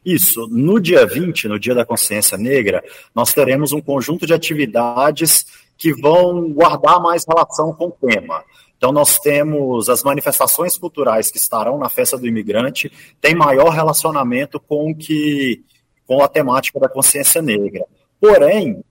Isso. 0.04 0.46
No 0.48 0.80
dia 0.80 1.04
20, 1.04 1.48
no 1.48 1.58
Dia 1.58 1.74
da 1.74 1.84
Consciência 1.84 2.38
Negra, 2.38 2.82
nós 3.12 3.34
teremos 3.34 3.72
um 3.72 3.80
conjunto 3.80 4.24
de 4.24 4.32
atividades 4.32 5.44
que 5.76 5.92
vão 5.92 6.48
guardar 6.52 7.00
mais 7.00 7.24
relação 7.26 7.72
com 7.72 7.86
o 7.88 8.08
tema. 8.08 8.44
Então, 8.76 8.92
nós 8.92 9.18
temos 9.18 9.88
as 9.88 10.04
manifestações 10.04 10.78
culturais 10.78 11.30
que 11.30 11.38
estarão 11.38 11.76
na 11.78 11.88
Festa 11.88 12.16
do 12.16 12.26
Imigrante, 12.26 12.92
tem 13.20 13.34
maior 13.34 13.70
relacionamento 13.70 14.60
com, 14.60 14.94
que, 14.94 15.62
com 16.06 16.22
a 16.22 16.28
temática 16.28 16.78
da 16.78 16.88
consciência 16.88 17.42
negra. 17.42 17.84
Porém, 18.20 18.84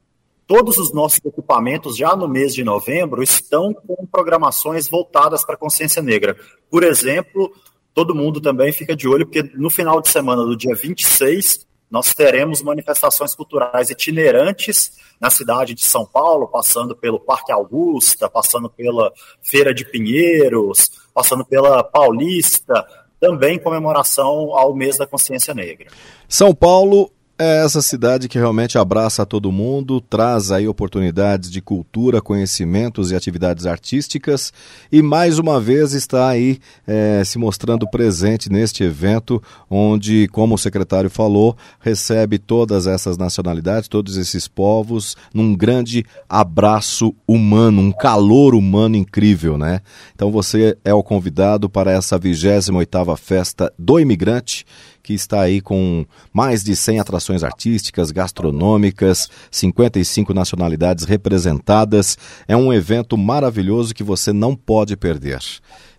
todos 0.47 0.77
os 0.77 0.93
nossos 0.93 1.19
equipamentos, 1.25 1.97
já 1.97 2.15
no 2.15 2.27
mês 2.27 2.53
de 2.53 2.63
novembro, 2.63 3.23
estão 3.23 3.73
com 3.73 4.05
programações 4.05 4.87
voltadas 4.87 5.43
para 5.43 5.55
a 5.55 5.57
consciência 5.57 6.01
negra. 6.01 6.35
Por 6.69 6.83
exemplo, 6.83 7.51
todo 7.93 8.15
mundo 8.15 8.39
também 8.39 8.71
fica 8.71 8.95
de 8.95 9.07
olho, 9.07 9.25
porque 9.25 9.43
no 9.55 9.69
final 9.69 10.01
de 10.01 10.09
semana 10.09 10.43
do 10.43 10.55
dia 10.55 10.75
26, 10.75 11.65
nós 11.89 12.13
teremos 12.13 12.61
manifestações 12.61 13.33
culturais 13.33 13.89
itinerantes 13.89 14.91
na 15.19 15.29
cidade 15.29 15.73
de 15.73 15.85
São 15.85 16.05
Paulo, 16.05 16.47
passando 16.47 16.95
pelo 16.95 17.19
Parque 17.19 17.51
Augusta, 17.51 18.29
passando 18.29 18.69
pela 18.69 19.13
Feira 19.41 19.73
de 19.73 19.85
Pinheiros, 19.85 20.91
passando 21.13 21.45
pela 21.45 21.83
Paulista, 21.83 22.85
também 23.19 23.57
comemoração 23.57 24.53
ao 24.53 24.75
mês 24.75 24.97
da 24.97 25.07
consciência 25.07 25.53
negra. 25.53 25.87
São 26.27 26.53
Paulo 26.53 27.11
é 27.37 27.65
essa 27.65 27.81
cidade 27.81 28.29
que 28.29 28.37
realmente 28.37 28.77
abraça 28.77 29.25
todo 29.25 29.51
mundo, 29.51 29.99
traz 29.99 30.51
aí 30.51 30.67
oportunidades 30.67 31.51
de 31.51 31.61
cultura, 31.61 32.21
conhecimentos 32.21 33.11
e 33.11 33.15
atividades 33.15 33.65
artísticas 33.65 34.53
e 34.89 35.01
mais 35.01 35.37
uma 35.37 35.59
vez 35.59 35.91
está 35.91 36.29
aí 36.29 36.59
é, 36.87 37.23
se 37.25 37.37
mostrando 37.37 37.89
presente 37.89 38.49
neste 38.49 38.83
evento, 38.83 39.43
onde, 39.69 40.29
como 40.29 40.55
o 40.55 40.57
secretário 40.57 41.09
falou, 41.09 41.57
recebe 41.81 42.39
todas 42.39 42.87
essas 42.87 43.17
nacionalidades, 43.17 43.89
todos 43.89 44.15
esses 44.15 44.47
povos, 44.47 45.17
num 45.33 45.53
grande 45.53 46.05
abraço 46.29 47.13
humano, 47.27 47.81
um 47.81 47.91
calor 47.91 48.55
humano 48.55 48.95
incrível, 48.95 49.57
né? 49.57 49.81
Então 50.15 50.31
você 50.31 50.77
é 50.85 50.93
o 50.93 51.03
convidado 51.03 51.69
para 51.69 51.91
essa 51.91 52.17
28 52.17 52.75
oitava 52.75 53.17
festa 53.17 53.73
do 53.77 53.99
imigrante 53.99 54.65
que 55.05 55.13
está 55.13 55.41
aí 55.41 55.61
com 55.61 56.03
mais 56.33 56.63
de 56.63 56.75
100 56.75 56.99
atrações 56.99 57.43
artísticas, 57.43 58.09
gastronômicas, 58.09 59.29
55 59.51 60.33
nacionalidades 60.33 61.05
representadas. 61.05 62.17
É 62.47 62.57
um 62.57 62.73
evento 62.73 63.15
maravilhoso 63.15 63.93
que 63.93 64.03
você 64.03 64.33
não 64.33 64.55
pode 64.55 64.97
perder. 64.97 65.39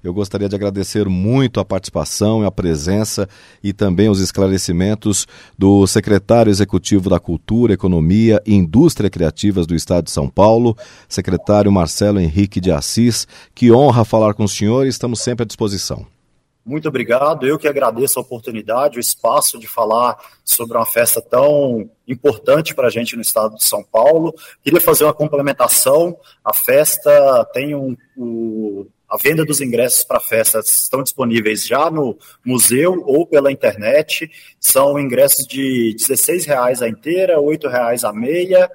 Eu 0.02 0.12
gostaria 0.12 0.48
de 0.48 0.54
agradecer 0.54 1.08
muito 1.08 1.60
a 1.60 1.64
participação 1.64 2.42
e 2.42 2.46
a 2.46 2.50
presença 2.50 3.28
e 3.62 3.72
também 3.72 4.08
os 4.08 4.20
esclarecimentos 4.20 5.26
do 5.56 5.86
secretário 5.86 6.50
executivo 6.50 7.08
da 7.08 7.20
Cultura, 7.20 7.74
Economia 7.74 8.42
e 8.44 8.54
Indústria 8.54 9.10
Criativas 9.10 9.66
do 9.66 9.74
Estado 9.74 10.04
de 10.04 10.10
São 10.10 10.28
Paulo, 10.28 10.76
secretário 11.08 11.70
Marcelo 11.70 12.20
Henrique 12.20 12.60
de 12.60 12.72
Assis. 12.72 13.26
Que 13.54 13.70
honra 13.70 14.04
falar 14.04 14.34
com 14.34 14.44
o 14.44 14.48
senhor 14.48 14.86
e 14.86 14.90
estamos 14.90 15.20
sempre 15.20 15.44
à 15.44 15.46
disposição. 15.46 16.15
Muito 16.66 16.88
obrigado. 16.88 17.46
Eu 17.46 17.60
que 17.60 17.68
agradeço 17.68 18.18
a 18.18 18.22
oportunidade, 18.22 18.98
o 18.98 19.00
espaço 19.00 19.56
de 19.56 19.68
falar 19.68 20.16
sobre 20.44 20.76
uma 20.76 20.84
festa 20.84 21.22
tão 21.22 21.88
importante 22.08 22.74
para 22.74 22.88
a 22.88 22.90
gente 22.90 23.14
no 23.14 23.22
estado 23.22 23.54
de 23.54 23.62
São 23.62 23.84
Paulo. 23.84 24.34
Queria 24.64 24.80
fazer 24.80 25.04
uma 25.04 25.14
complementação. 25.14 26.18
A 26.44 26.52
festa 26.52 27.48
tem 27.52 27.76
um, 27.76 27.96
o, 28.16 28.84
a 29.08 29.16
venda 29.16 29.44
dos 29.44 29.60
ingressos 29.60 30.02
para 30.02 30.16
a 30.16 30.20
festa 30.20 30.58
estão 30.58 31.04
disponíveis 31.04 31.64
já 31.64 31.88
no 31.88 32.18
museu 32.44 33.00
ou 33.06 33.24
pela 33.24 33.52
internet. 33.52 34.28
São 34.58 34.98
ingressos 34.98 35.46
de 35.46 35.90
R$ 35.90 36.14
16,00 36.14 36.82
a 36.82 36.88
inteira, 36.88 37.36
R$ 37.36 37.42
8,00 37.42 38.02
a 38.02 38.12
meia 38.12 38.68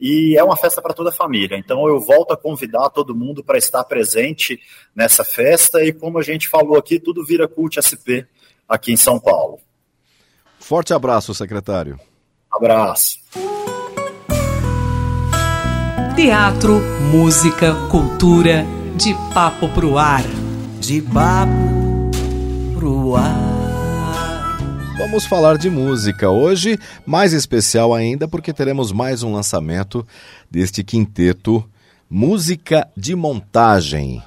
e 0.00 0.36
é 0.36 0.44
uma 0.44 0.56
festa 0.56 0.82
para 0.82 0.94
toda 0.94 1.10
a 1.10 1.12
família. 1.12 1.56
Então 1.56 1.86
eu 1.88 1.98
volto 1.98 2.32
a 2.32 2.36
convidar 2.36 2.90
todo 2.90 3.14
mundo 3.14 3.42
para 3.42 3.58
estar 3.58 3.84
presente 3.84 4.60
nessa 4.94 5.24
festa 5.24 5.82
e 5.84 5.92
como 5.92 6.18
a 6.18 6.22
gente 6.22 6.48
falou 6.48 6.76
aqui, 6.76 6.98
tudo 6.98 7.24
vira 7.24 7.48
Cult 7.48 7.78
SP 7.80 8.26
aqui 8.68 8.92
em 8.92 8.96
São 8.96 9.18
Paulo. 9.18 9.60
Forte 10.58 10.92
abraço, 10.92 11.34
secretário. 11.34 11.98
Abraço. 12.50 13.18
Teatro, 16.16 16.80
música, 17.12 17.74
cultura, 17.90 18.64
de 18.96 19.14
papo 19.34 19.68
pro 19.68 19.98
ar. 19.98 20.24
De 20.80 21.02
papo 21.02 22.10
pro 22.74 23.14
ar. 23.16 23.45
Vamos 24.96 25.26
falar 25.26 25.58
de 25.58 25.68
música 25.68 26.30
hoje, 26.30 26.78
mais 27.04 27.34
especial 27.34 27.92
ainda 27.92 28.26
porque 28.26 28.50
teremos 28.50 28.92
mais 28.92 29.22
um 29.22 29.32
lançamento 29.32 30.06
deste 30.50 30.82
quinteto 30.82 31.62
Música 32.08 32.88
de 32.96 33.14
Montagem. 33.14 34.22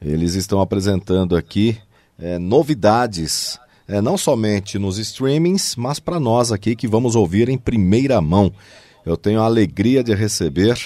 Eles 0.00 0.34
estão 0.34 0.60
apresentando 0.60 1.36
aqui 1.36 1.76
é, 2.18 2.38
novidades 2.38 3.58
é, 3.88 4.00
não 4.00 4.16
somente 4.16 4.78
nos 4.78 4.96
streamings, 4.96 5.74
mas 5.74 5.98
para 5.98 6.20
nós 6.20 6.52
aqui 6.52 6.76
que 6.76 6.86
vamos 6.86 7.16
ouvir 7.16 7.48
em 7.48 7.58
primeira 7.58 8.20
mão. 8.20 8.52
Eu 9.04 9.16
tenho 9.16 9.40
a 9.40 9.44
alegria 9.44 10.04
de 10.04 10.14
receber 10.14 10.78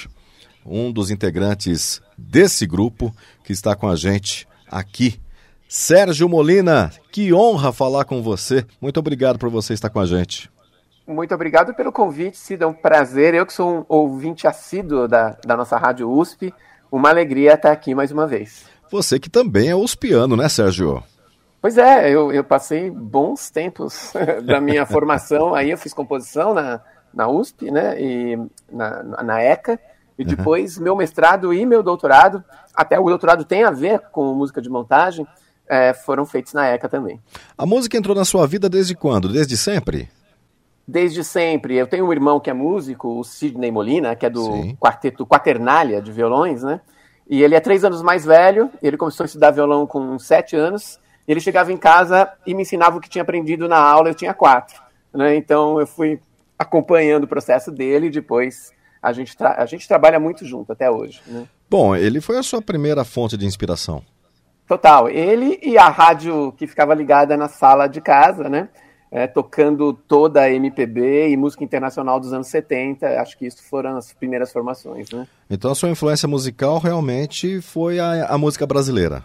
um 0.64 0.90
dos 0.90 1.10
integrantes 1.10 2.00
desse 2.16 2.66
grupo 2.66 3.14
que 3.44 3.52
está 3.52 3.76
com 3.76 3.86
a 3.86 3.96
gente 3.96 4.48
aqui. 4.66 5.20
Sérgio 5.68 6.28
Molina, 6.28 6.92
que 7.10 7.34
honra 7.34 7.72
falar 7.72 8.04
com 8.04 8.22
você. 8.22 8.64
Muito 8.80 9.00
obrigado 9.00 9.38
por 9.38 9.50
você 9.50 9.74
estar 9.74 9.90
com 9.90 9.98
a 9.98 10.06
gente. 10.06 10.50
Muito 11.06 11.34
obrigado 11.34 11.74
pelo 11.74 11.92
convite, 11.92 12.36
Cida. 12.36 12.64
É 12.64 12.68
um 12.68 12.72
prazer. 12.72 13.34
Eu 13.34 13.44
que 13.44 13.52
sou 13.52 13.78
um 13.78 13.84
ouvinte 13.88 14.46
assíduo 14.46 15.08
da, 15.08 15.36
da 15.44 15.56
nossa 15.56 15.76
Rádio 15.76 16.10
USP, 16.10 16.54
uma 16.90 17.08
alegria 17.08 17.54
estar 17.54 17.72
aqui 17.72 17.94
mais 17.94 18.12
uma 18.12 18.26
vez. 18.26 18.66
Você 18.90 19.18
que 19.18 19.28
também 19.28 19.68
é 19.68 19.74
uspiano, 19.74 20.36
né, 20.36 20.48
Sérgio? 20.48 21.02
Pois 21.60 21.76
é, 21.78 22.10
eu, 22.10 22.32
eu 22.32 22.44
passei 22.44 22.90
bons 22.90 23.50
tempos 23.50 24.12
da 24.46 24.60
minha 24.60 24.86
formação. 24.86 25.54
Aí 25.54 25.70
eu 25.70 25.78
fiz 25.78 25.92
composição 25.92 26.54
na, 26.54 26.80
na 27.12 27.28
USP, 27.28 27.70
né, 27.70 28.00
e 28.00 28.38
na, 28.70 29.02
na 29.02 29.42
ECA, 29.42 29.80
e 30.18 30.24
depois 30.24 30.76
uhum. 30.76 30.84
meu 30.84 30.96
mestrado 30.96 31.52
e 31.52 31.66
meu 31.66 31.82
doutorado, 31.82 32.44
até 32.74 32.98
o 32.98 33.08
doutorado 33.08 33.44
tem 33.44 33.64
a 33.64 33.70
ver 33.70 34.00
com 34.12 34.34
música 34.34 34.60
de 34.60 34.68
montagem, 34.68 35.26
é, 35.68 35.92
foram 35.92 36.24
feitos 36.24 36.52
na 36.52 36.66
ECA 36.68 36.88
também. 36.88 37.20
A 37.56 37.66
música 37.66 37.96
entrou 37.96 38.14
na 38.14 38.24
sua 38.24 38.46
vida 38.46 38.68
desde 38.68 38.94
quando? 38.94 39.28
Desde 39.28 39.56
sempre? 39.56 40.08
Desde 40.86 41.24
sempre. 41.24 41.76
Eu 41.76 41.86
tenho 41.86 42.06
um 42.06 42.12
irmão 42.12 42.38
que 42.38 42.48
é 42.48 42.52
músico, 42.52 43.18
o 43.18 43.24
Sidney 43.24 43.70
Molina, 43.70 44.14
que 44.14 44.24
é 44.24 44.30
do 44.30 44.44
Sim. 44.44 44.76
quarteto 44.80 45.26
Quaternália 45.26 46.00
de 46.00 46.12
violões, 46.12 46.62
né? 46.62 46.80
E 47.28 47.42
ele 47.42 47.56
é 47.56 47.60
três 47.60 47.84
anos 47.84 48.02
mais 48.02 48.24
velho, 48.24 48.70
ele 48.80 48.96
começou 48.96 49.24
a 49.24 49.26
estudar 49.26 49.50
violão 49.50 49.84
com 49.84 50.16
sete 50.16 50.54
anos, 50.54 51.00
ele 51.26 51.40
chegava 51.40 51.72
em 51.72 51.76
casa 51.76 52.30
e 52.46 52.54
me 52.54 52.62
ensinava 52.62 52.96
o 52.98 53.00
que 53.00 53.08
tinha 53.08 53.22
aprendido 53.22 53.68
na 53.68 53.78
aula, 53.78 54.10
eu 54.10 54.14
tinha 54.14 54.32
quatro. 54.32 54.80
Né? 55.12 55.34
Então 55.34 55.80
eu 55.80 55.86
fui 55.88 56.20
acompanhando 56.56 57.24
o 57.24 57.28
processo 57.28 57.72
dele 57.72 58.06
e 58.06 58.10
depois 58.10 58.72
a 59.02 59.12
gente, 59.12 59.36
a 59.40 59.66
gente 59.66 59.88
trabalha 59.88 60.20
muito 60.20 60.44
junto 60.44 60.72
até 60.72 60.88
hoje. 60.88 61.20
Né? 61.26 61.46
Bom, 61.68 61.96
ele 61.96 62.20
foi 62.20 62.38
a 62.38 62.42
sua 62.44 62.62
primeira 62.62 63.04
fonte 63.04 63.36
de 63.36 63.44
inspiração. 63.44 64.02
Total. 64.66 65.08
Ele 65.08 65.58
e 65.62 65.78
a 65.78 65.88
rádio 65.88 66.52
que 66.56 66.66
ficava 66.66 66.94
ligada 66.94 67.36
na 67.36 67.48
sala 67.48 67.86
de 67.86 68.00
casa, 68.00 68.48
né? 68.48 68.68
É, 69.10 69.26
tocando 69.26 69.92
toda 69.92 70.42
a 70.42 70.50
MPB 70.50 71.28
e 71.28 71.36
música 71.36 71.62
internacional 71.62 72.18
dos 72.18 72.32
anos 72.32 72.48
70. 72.48 73.06
Acho 73.20 73.38
que 73.38 73.46
isso 73.46 73.62
foram 73.62 73.96
as 73.96 74.12
primeiras 74.12 74.52
formações, 74.52 75.10
né? 75.10 75.26
Então 75.48 75.70
a 75.70 75.74
sua 75.74 75.88
influência 75.88 76.26
musical 76.26 76.78
realmente 76.78 77.60
foi 77.60 78.00
a, 78.00 78.26
a 78.26 78.36
música 78.36 78.66
brasileira. 78.66 79.24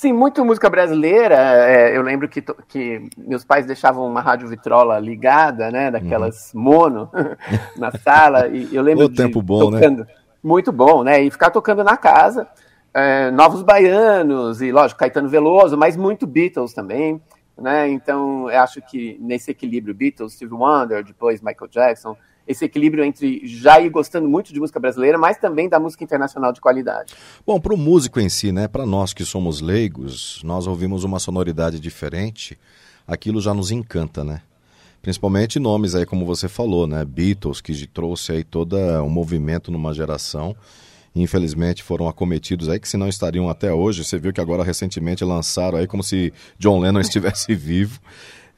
Sim, 0.00 0.14
muito 0.14 0.42
música 0.46 0.70
brasileira. 0.70 1.36
É, 1.36 1.94
eu 1.94 2.00
lembro 2.00 2.26
que, 2.26 2.40
que 2.68 3.06
meus 3.18 3.44
pais 3.44 3.66
deixavam 3.66 4.06
uma 4.06 4.22
rádio 4.22 4.48
vitrola 4.48 4.98
ligada, 4.98 5.70
né? 5.70 5.90
Daquelas 5.90 6.54
uhum. 6.54 6.60
mono 6.62 7.10
na 7.76 7.90
sala. 7.90 8.48
E 8.48 8.74
eu 8.74 8.82
lembro 8.82 9.04
o 9.04 9.08
tempo 9.14 9.42
bom, 9.42 9.70
né? 9.70 9.78
tocando, 9.78 10.04
né? 10.04 10.14
Muito 10.42 10.72
bom, 10.72 11.02
né? 11.02 11.20
E 11.20 11.30
ficar 11.30 11.50
tocando 11.50 11.84
na 11.84 11.98
casa. 11.98 12.48
É, 12.92 13.30
Novos 13.30 13.62
Baianos 13.62 14.60
e, 14.60 14.72
lógico, 14.72 14.98
Caetano 14.98 15.28
Veloso, 15.28 15.76
mas 15.76 15.96
muito 15.96 16.26
Beatles 16.26 16.72
também. 16.72 17.20
Né? 17.56 17.90
Então, 17.90 18.50
eu 18.50 18.60
acho 18.60 18.80
que 18.80 19.18
nesse 19.20 19.50
equilíbrio, 19.50 19.94
Beatles, 19.94 20.32
Steve 20.32 20.54
Wonder, 20.54 21.04
depois 21.04 21.40
Michael 21.40 21.70
Jackson, 21.70 22.16
esse 22.48 22.64
equilíbrio 22.64 23.04
entre 23.04 23.46
já 23.46 23.78
ir 23.80 23.90
gostando 23.90 24.28
muito 24.28 24.52
de 24.52 24.58
música 24.58 24.80
brasileira, 24.80 25.18
mas 25.18 25.36
também 25.36 25.68
da 25.68 25.78
música 25.78 26.02
internacional 26.02 26.52
de 26.52 26.60
qualidade. 26.60 27.14
Bom, 27.46 27.60
para 27.60 27.74
o 27.74 27.76
músico 27.76 28.18
em 28.18 28.28
si, 28.28 28.50
né, 28.50 28.66
para 28.66 28.86
nós 28.86 29.12
que 29.12 29.24
somos 29.24 29.60
leigos, 29.60 30.40
nós 30.42 30.66
ouvimos 30.66 31.04
uma 31.04 31.18
sonoridade 31.18 31.78
diferente, 31.78 32.58
aquilo 33.06 33.40
já 33.40 33.54
nos 33.54 33.70
encanta, 33.70 34.24
né? 34.24 34.42
Principalmente 35.02 35.58
nomes 35.58 35.94
aí, 35.94 36.04
como 36.04 36.26
você 36.26 36.48
falou, 36.48 36.86
né? 36.86 37.04
Beatles, 37.04 37.60
que 37.60 37.86
trouxe 37.86 38.32
aí 38.32 38.44
todo 38.44 38.76
um 38.76 39.08
movimento 39.08 39.70
numa 39.70 39.94
geração 39.94 40.54
infelizmente 41.14 41.82
foram 41.82 42.08
acometidos 42.08 42.68
aí, 42.68 42.78
que 42.78 42.88
se 42.88 42.96
não 42.96 43.08
estariam 43.08 43.48
até 43.48 43.72
hoje. 43.72 44.04
Você 44.04 44.18
viu 44.18 44.32
que 44.32 44.40
agora 44.40 44.62
recentemente 44.62 45.24
lançaram 45.24 45.78
aí 45.78 45.86
como 45.86 46.02
se 46.02 46.32
John 46.58 46.80
Lennon 46.80 47.00
estivesse 47.00 47.54
vivo. 47.54 48.00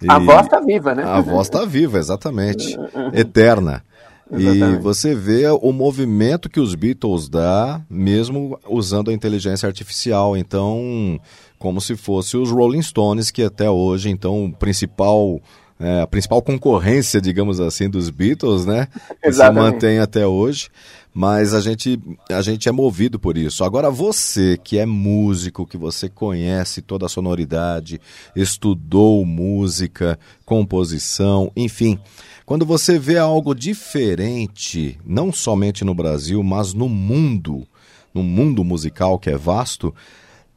E 0.01 0.11
a 0.11 0.19
voz 0.19 0.47
está 0.47 0.61
viva, 0.61 0.95
né? 0.95 1.05
A 1.05 1.21
voz 1.21 1.47
está 1.47 1.65
viva, 1.65 1.99
exatamente. 1.99 2.77
Eterna. 3.15 3.85
Exatamente. 4.31 4.79
E 4.79 4.83
você 4.83 5.15
vê 5.15 5.47
o 5.49 5.73
movimento 5.73 6.49
que 6.49 6.59
os 6.59 6.75
Beatles 6.75 7.29
dá, 7.29 7.81
mesmo 7.89 8.59
usando 8.69 9.11
a 9.11 9.15
inteligência 9.15 9.67
artificial. 9.67 10.37
Então, 10.37 11.21
como 11.59 11.81
se 11.81 11.97
fosse 11.97 12.37
os 12.37 12.51
Rolling 12.51 12.83
Stones, 12.83 13.31
que 13.31 13.43
até 13.43 13.71
hoje, 13.71 14.11
então, 14.11 14.47
o 14.47 14.53
principal 14.53 15.41
é, 15.83 16.01
a 16.01 16.07
principal 16.07 16.41
concorrência, 16.41 17.21
digamos 17.21 17.61
assim, 17.61 17.91
dos 17.91 18.09
Beatles, 18.09 18.65
né? 18.65 18.89
Que 19.21 19.29
Exatamente. 19.29 19.65
se 19.65 19.73
mantém 19.73 19.99
até 19.99 20.27
hoje 20.27 20.71
mas 21.15 21.53
a 21.53 21.61
gente, 21.61 22.01
a 22.31 22.41
gente 22.41 22.69
é 22.69 22.73
movido 22.73 23.19
por 23.19 23.37
isso. 23.37 23.65
Agora, 23.65 23.91
você 23.91 24.57
que 24.57 24.79
é 24.79 24.87
músico, 24.87 25.67
que 25.67 25.77
você 25.77 26.09
conhece 26.09 26.81
toda 26.81 27.05
a 27.07 27.09
sonoridade, 27.09 28.01
estudou 28.35 29.25
música, 29.27 30.19
composição, 30.45 31.53
enfim, 31.55 31.99
quando 32.47 32.65
você 32.65 32.99
vê 32.99 33.19
algo 33.19 33.55
diferente, 33.55 34.99
não 35.05 35.33
somente 35.33 35.85
no 35.85 35.95
Brasil, 35.95 36.43
mas 36.43 36.73
no 36.73 36.89
mundo, 36.89 37.67
no 38.15 38.23
mundo 38.23 38.65
musical 38.65 39.19
que 39.19 39.31
é 39.31 39.37
vasto, 39.37 39.95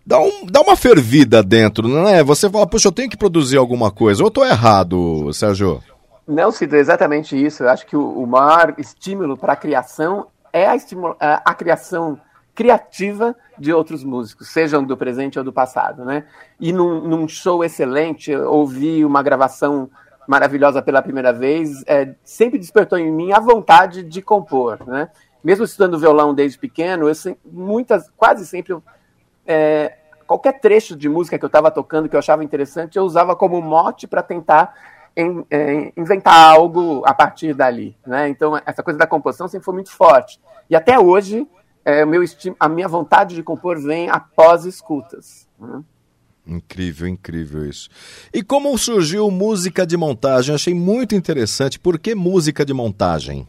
dá, 0.05 0.19
um, 0.19 0.45
dá 0.45 0.61
uma 0.61 0.75
fervida 0.75 1.41
dentro, 1.41 1.87
não 1.87 2.07
é? 2.07 2.23
Você 2.23 2.49
fala, 2.49 2.67
puxa, 2.67 2.87
eu 2.87 2.91
tenho 2.91 3.09
que 3.09 3.17
produzir 3.17 3.57
alguma 3.57 3.91
coisa. 3.91 4.21
Ou 4.21 4.27
eu 4.27 4.31
tô 4.31 4.45
errado, 4.45 5.31
Sérgio? 5.33 5.81
Não, 6.27 6.51
Cida, 6.51 6.77
é 6.77 6.79
exatamente 6.79 7.35
isso. 7.35 7.63
Eu 7.63 7.69
acho 7.69 7.85
que 7.85 7.95
o, 7.95 8.21
o 8.21 8.27
maior 8.27 8.75
estímulo 8.77 9.37
para 9.37 9.53
a 9.53 9.55
criação 9.55 10.27
é 10.51 10.65
a, 10.67 10.75
a, 11.19 11.51
a 11.51 11.53
criação 11.53 12.19
criativa 12.53 13.35
de 13.59 13.73
outros 13.73 14.03
músicos, 14.03 14.47
sejam 14.47 14.83
do 14.83 14.95
presente 14.95 15.37
ou 15.37 15.43
do 15.43 15.51
passado, 15.51 16.05
né? 16.05 16.23
E 16.59 16.71
num, 16.71 17.01
num 17.01 17.27
show 17.27 17.63
excelente, 17.63 18.33
ouvir 18.33 19.03
uma 19.03 19.21
gravação 19.21 19.89
maravilhosa 20.25 20.81
pela 20.81 21.01
primeira 21.01 21.33
vez, 21.33 21.83
é, 21.85 22.15
sempre 22.23 22.57
despertou 22.57 22.97
em 22.97 23.11
mim 23.11 23.33
a 23.33 23.39
vontade 23.39 24.01
de 24.01 24.21
compor, 24.21 24.79
né? 24.87 25.09
Mesmo 25.43 25.65
estudando 25.65 25.99
violão 25.99 26.33
desde 26.33 26.57
pequeno, 26.57 27.07
eu 27.07 27.37
muitas, 27.45 28.09
quase 28.17 28.47
sempre, 28.47 28.75
é, 29.45 29.97
qualquer 30.25 30.59
trecho 30.59 30.95
de 30.95 31.07
música 31.07 31.37
que 31.37 31.45
eu 31.45 31.47
estava 31.47 31.71
tocando 31.71 32.09
que 32.09 32.15
eu 32.15 32.19
achava 32.19 32.43
interessante, 32.43 32.97
eu 32.97 33.03
usava 33.03 33.35
como 33.35 33.61
mote 33.61 34.07
para 34.07 34.23
tentar 34.23 34.73
em, 35.15 35.45
em, 35.49 35.93
inventar 35.95 36.51
algo 36.51 37.03
a 37.05 37.13
partir 37.13 37.53
dali. 37.53 37.97
Né? 38.05 38.29
Então, 38.29 38.59
essa 38.65 38.83
coisa 38.83 38.99
da 38.99 39.07
composição 39.07 39.47
sempre 39.47 39.65
foi 39.65 39.73
muito 39.73 39.91
forte. 39.91 40.39
E 40.69 40.75
até 40.75 40.99
hoje, 40.99 41.47
é, 41.83 42.05
meu 42.05 42.23
a 42.59 42.69
minha 42.69 42.87
vontade 42.87 43.35
de 43.35 43.43
compor 43.43 43.79
vem 43.79 44.09
após 44.09 44.65
escutas. 44.65 45.47
Né? 45.59 45.81
Incrível, 46.47 47.07
incrível 47.07 47.65
isso. 47.65 47.89
E 48.33 48.43
como 48.43 48.77
surgiu 48.77 49.31
música 49.31 49.85
de 49.85 49.97
montagem? 49.97 50.53
achei 50.53 50.73
muito 50.73 51.15
interessante. 51.15 51.79
Por 51.79 51.97
que 51.97 52.13
música 52.13 52.63
de 52.63 52.73
montagem? 52.73 53.47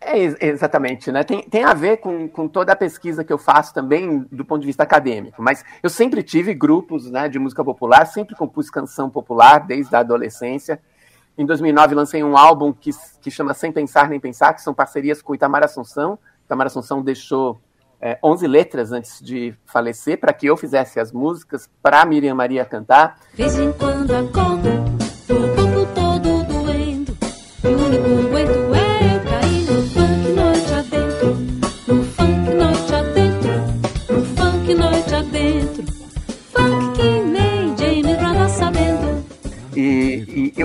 É, 0.00 0.46
exatamente, 0.46 1.10
né? 1.10 1.24
Tem, 1.24 1.42
tem 1.42 1.64
a 1.64 1.74
ver 1.74 1.96
com, 1.96 2.28
com 2.28 2.46
toda 2.46 2.72
a 2.72 2.76
pesquisa 2.76 3.24
que 3.24 3.32
eu 3.32 3.38
faço 3.38 3.74
também 3.74 4.20
do 4.30 4.44
ponto 4.44 4.60
de 4.60 4.66
vista 4.66 4.84
acadêmico. 4.84 5.42
Mas 5.42 5.64
eu 5.82 5.90
sempre 5.90 6.22
tive 6.22 6.54
grupos 6.54 7.10
né, 7.10 7.28
de 7.28 7.38
música 7.38 7.64
popular, 7.64 8.06
sempre 8.06 8.36
compus 8.36 8.70
canção 8.70 9.10
popular 9.10 9.66
desde 9.66 9.94
a 9.96 10.00
adolescência. 10.00 10.80
Em 11.36 11.44
2009 11.44 11.94
lancei 11.94 12.22
um 12.22 12.36
álbum 12.36 12.72
que, 12.72 12.90
que 13.20 13.30
chama 13.30 13.54
Sem 13.54 13.72
Pensar 13.72 14.08
Nem 14.08 14.20
Pensar, 14.20 14.54
que 14.54 14.62
são 14.62 14.72
parcerias 14.72 15.20
com 15.20 15.34
Itamar 15.34 15.64
Assunção. 15.64 16.18
Itamar 16.44 16.68
Assunção 16.68 17.02
deixou 17.02 17.60
é, 18.00 18.18
11 18.22 18.46
letras 18.46 18.92
antes 18.92 19.20
de 19.20 19.54
falecer 19.66 20.18
para 20.18 20.32
que 20.32 20.46
eu 20.46 20.56
fizesse 20.56 21.00
as 21.00 21.12
músicas 21.12 21.68
para 21.82 22.04
Miriam 22.04 22.34
Maria 22.34 22.64
cantar. 22.64 23.18
Vez 23.34 23.58
em 23.58 23.72
quando 23.72 24.12
acordo, 24.12 24.68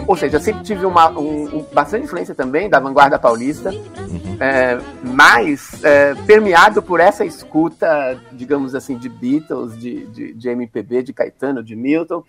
ou 0.08 0.15
seja, 0.15 0.38
eu 0.38 0.41
sempre 0.41 0.63
tive 0.63 0.86
uma, 0.86 1.10
um, 1.12 1.58
um, 1.58 1.65
bastante 1.71 2.06
influência 2.06 2.34
também 2.34 2.69
da 2.69 2.80
vanguarda 2.80 3.19
paulista, 3.19 3.69
uhum. 3.69 4.38
é, 4.39 4.80
mas 5.04 5.84
é, 5.84 6.15
permeado 6.26 6.82
por 6.82 6.99
essa 6.99 7.23
escuta, 7.23 8.19
digamos 8.32 8.73
assim, 8.73 8.97
de 8.97 9.10
Beatles, 9.10 9.78
de, 9.78 10.08
de, 10.08 10.34
de 10.34 10.49
MPB, 10.49 11.04
de 11.04 11.13
Caetano, 11.13 11.63
de 11.63 11.76
Milton, 11.76 12.23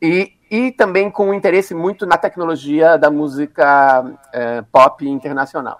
e, 0.00 0.32
e 0.50 0.72
também 0.72 1.10
com 1.10 1.28
um 1.28 1.34
interesse 1.34 1.74
muito 1.74 2.06
na 2.06 2.16
tecnologia 2.16 2.96
da 2.96 3.10
música 3.10 4.04
é, 4.32 4.62
pop 4.72 5.06
internacional. 5.06 5.78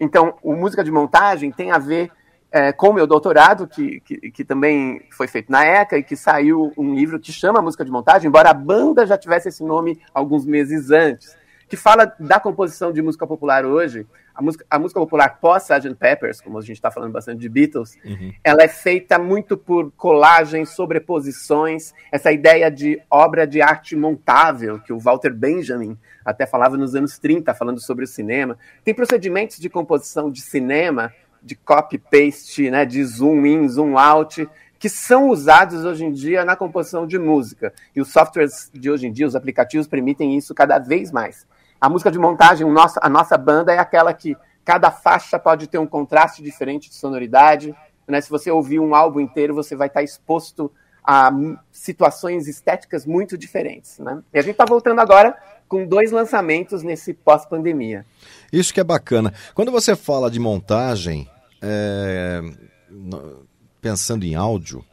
Então, 0.00 0.34
o 0.42 0.54
música 0.54 0.82
de 0.82 0.90
montagem 0.90 1.52
tem 1.52 1.70
a 1.70 1.78
ver 1.78 2.10
é, 2.52 2.70
com 2.70 2.90
o 2.90 2.92
meu 2.92 3.06
doutorado, 3.06 3.66
que, 3.66 4.00
que, 4.00 4.30
que, 4.30 4.44
também 4.44 5.00
foi 5.10 5.26
feito 5.26 5.50
na 5.50 5.64
ECA, 5.64 5.96
e 5.96 6.02
que 6.02 6.14
saiu 6.14 6.70
um 6.76 6.94
livro 6.94 7.18
que 7.18 7.32
chama 7.32 7.62
Música 7.62 7.84
de 7.84 7.90
Montagem, 7.90 8.28
embora 8.28 8.50
a 8.50 8.54
banda 8.54 9.06
já 9.06 9.16
tivesse 9.16 9.48
esse 9.48 9.64
nome 9.64 9.98
alguns 10.12 10.44
meses 10.44 10.90
antes, 10.90 11.34
que 11.66 11.76
fala 11.76 12.14
da 12.20 12.38
composição 12.38 12.92
de 12.92 13.00
música 13.00 13.26
popular 13.26 13.64
hoje. 13.64 14.06
A 14.34 14.42
música, 14.42 14.64
a 14.70 14.78
música 14.78 14.98
popular 14.98 15.38
pós-Sgt. 15.40 15.94
Peppers, 15.94 16.40
como 16.40 16.58
a 16.58 16.62
gente 16.62 16.72
está 16.72 16.90
falando 16.90 17.12
bastante 17.12 17.40
de 17.40 17.48
Beatles, 17.48 17.98
uhum. 18.04 18.32
ela 18.42 18.62
é 18.62 18.68
feita 18.68 19.18
muito 19.18 19.56
por 19.58 19.90
colagens, 19.92 20.70
sobreposições, 20.70 21.92
essa 22.10 22.32
ideia 22.32 22.70
de 22.70 23.00
obra 23.10 23.46
de 23.46 23.60
arte 23.60 23.94
montável, 23.94 24.78
que 24.80 24.92
o 24.92 24.98
Walter 24.98 25.34
Benjamin 25.34 25.98
até 26.24 26.46
falava 26.46 26.76
nos 26.76 26.94
anos 26.94 27.18
30, 27.18 27.52
falando 27.54 27.80
sobre 27.80 28.04
o 28.04 28.08
cinema. 28.08 28.58
Tem 28.84 28.94
procedimentos 28.94 29.58
de 29.58 29.68
composição 29.68 30.30
de 30.30 30.40
cinema 30.40 31.12
de 31.42 31.54
copy-paste, 31.54 32.70
né, 32.70 32.84
de 32.84 33.04
zoom 33.04 33.44
in, 33.46 33.68
zoom 33.68 33.98
out, 33.98 34.48
que 34.78 34.88
são 34.88 35.28
usados 35.28 35.84
hoje 35.84 36.04
em 36.04 36.12
dia 36.12 36.44
na 36.44 36.56
composição 36.56 37.06
de 37.06 37.18
música. 37.18 37.72
E 37.94 38.00
os 38.00 38.10
softwares 38.12 38.70
de 38.72 38.90
hoje 38.90 39.06
em 39.06 39.12
dia, 39.12 39.26
os 39.26 39.36
aplicativos, 39.36 39.86
permitem 39.86 40.36
isso 40.36 40.54
cada 40.54 40.78
vez 40.78 41.12
mais. 41.12 41.46
A 41.80 41.88
música 41.88 42.10
de 42.10 42.18
montagem, 42.18 42.68
nosso, 42.70 42.98
a 43.02 43.08
nossa 43.08 43.36
banda 43.36 43.72
é 43.72 43.78
aquela 43.78 44.12
que 44.12 44.36
cada 44.64 44.90
faixa 44.90 45.38
pode 45.38 45.66
ter 45.66 45.78
um 45.78 45.86
contraste 45.86 46.42
diferente 46.42 46.88
de 46.88 46.94
sonoridade. 46.94 47.74
Né? 48.06 48.20
Se 48.20 48.30
você 48.30 48.50
ouvir 48.50 48.80
um 48.80 48.94
álbum 48.94 49.20
inteiro, 49.20 49.54
você 49.54 49.74
vai 49.74 49.88
estar 49.88 50.02
exposto 50.02 50.70
a 51.04 51.32
situações 51.70 52.46
estéticas 52.46 53.04
muito 53.04 53.36
diferentes. 53.36 53.98
Né? 53.98 54.22
E 54.32 54.38
a 54.38 54.42
gente 54.42 54.52
está 54.52 54.64
voltando 54.64 55.00
agora 55.00 55.36
com 55.68 55.86
dois 55.86 56.12
lançamentos 56.12 56.82
nesse 56.82 57.14
pós-pandemia. 57.14 58.04
Isso 58.52 58.74
que 58.74 58.80
é 58.80 58.84
bacana. 58.84 59.32
Quando 59.54 59.72
você 59.72 59.96
fala 59.96 60.30
de 60.30 60.38
montagem, 60.38 61.28
é, 61.62 62.42
pensando 63.80 64.24
em 64.24 64.34
áudio, 64.34 64.84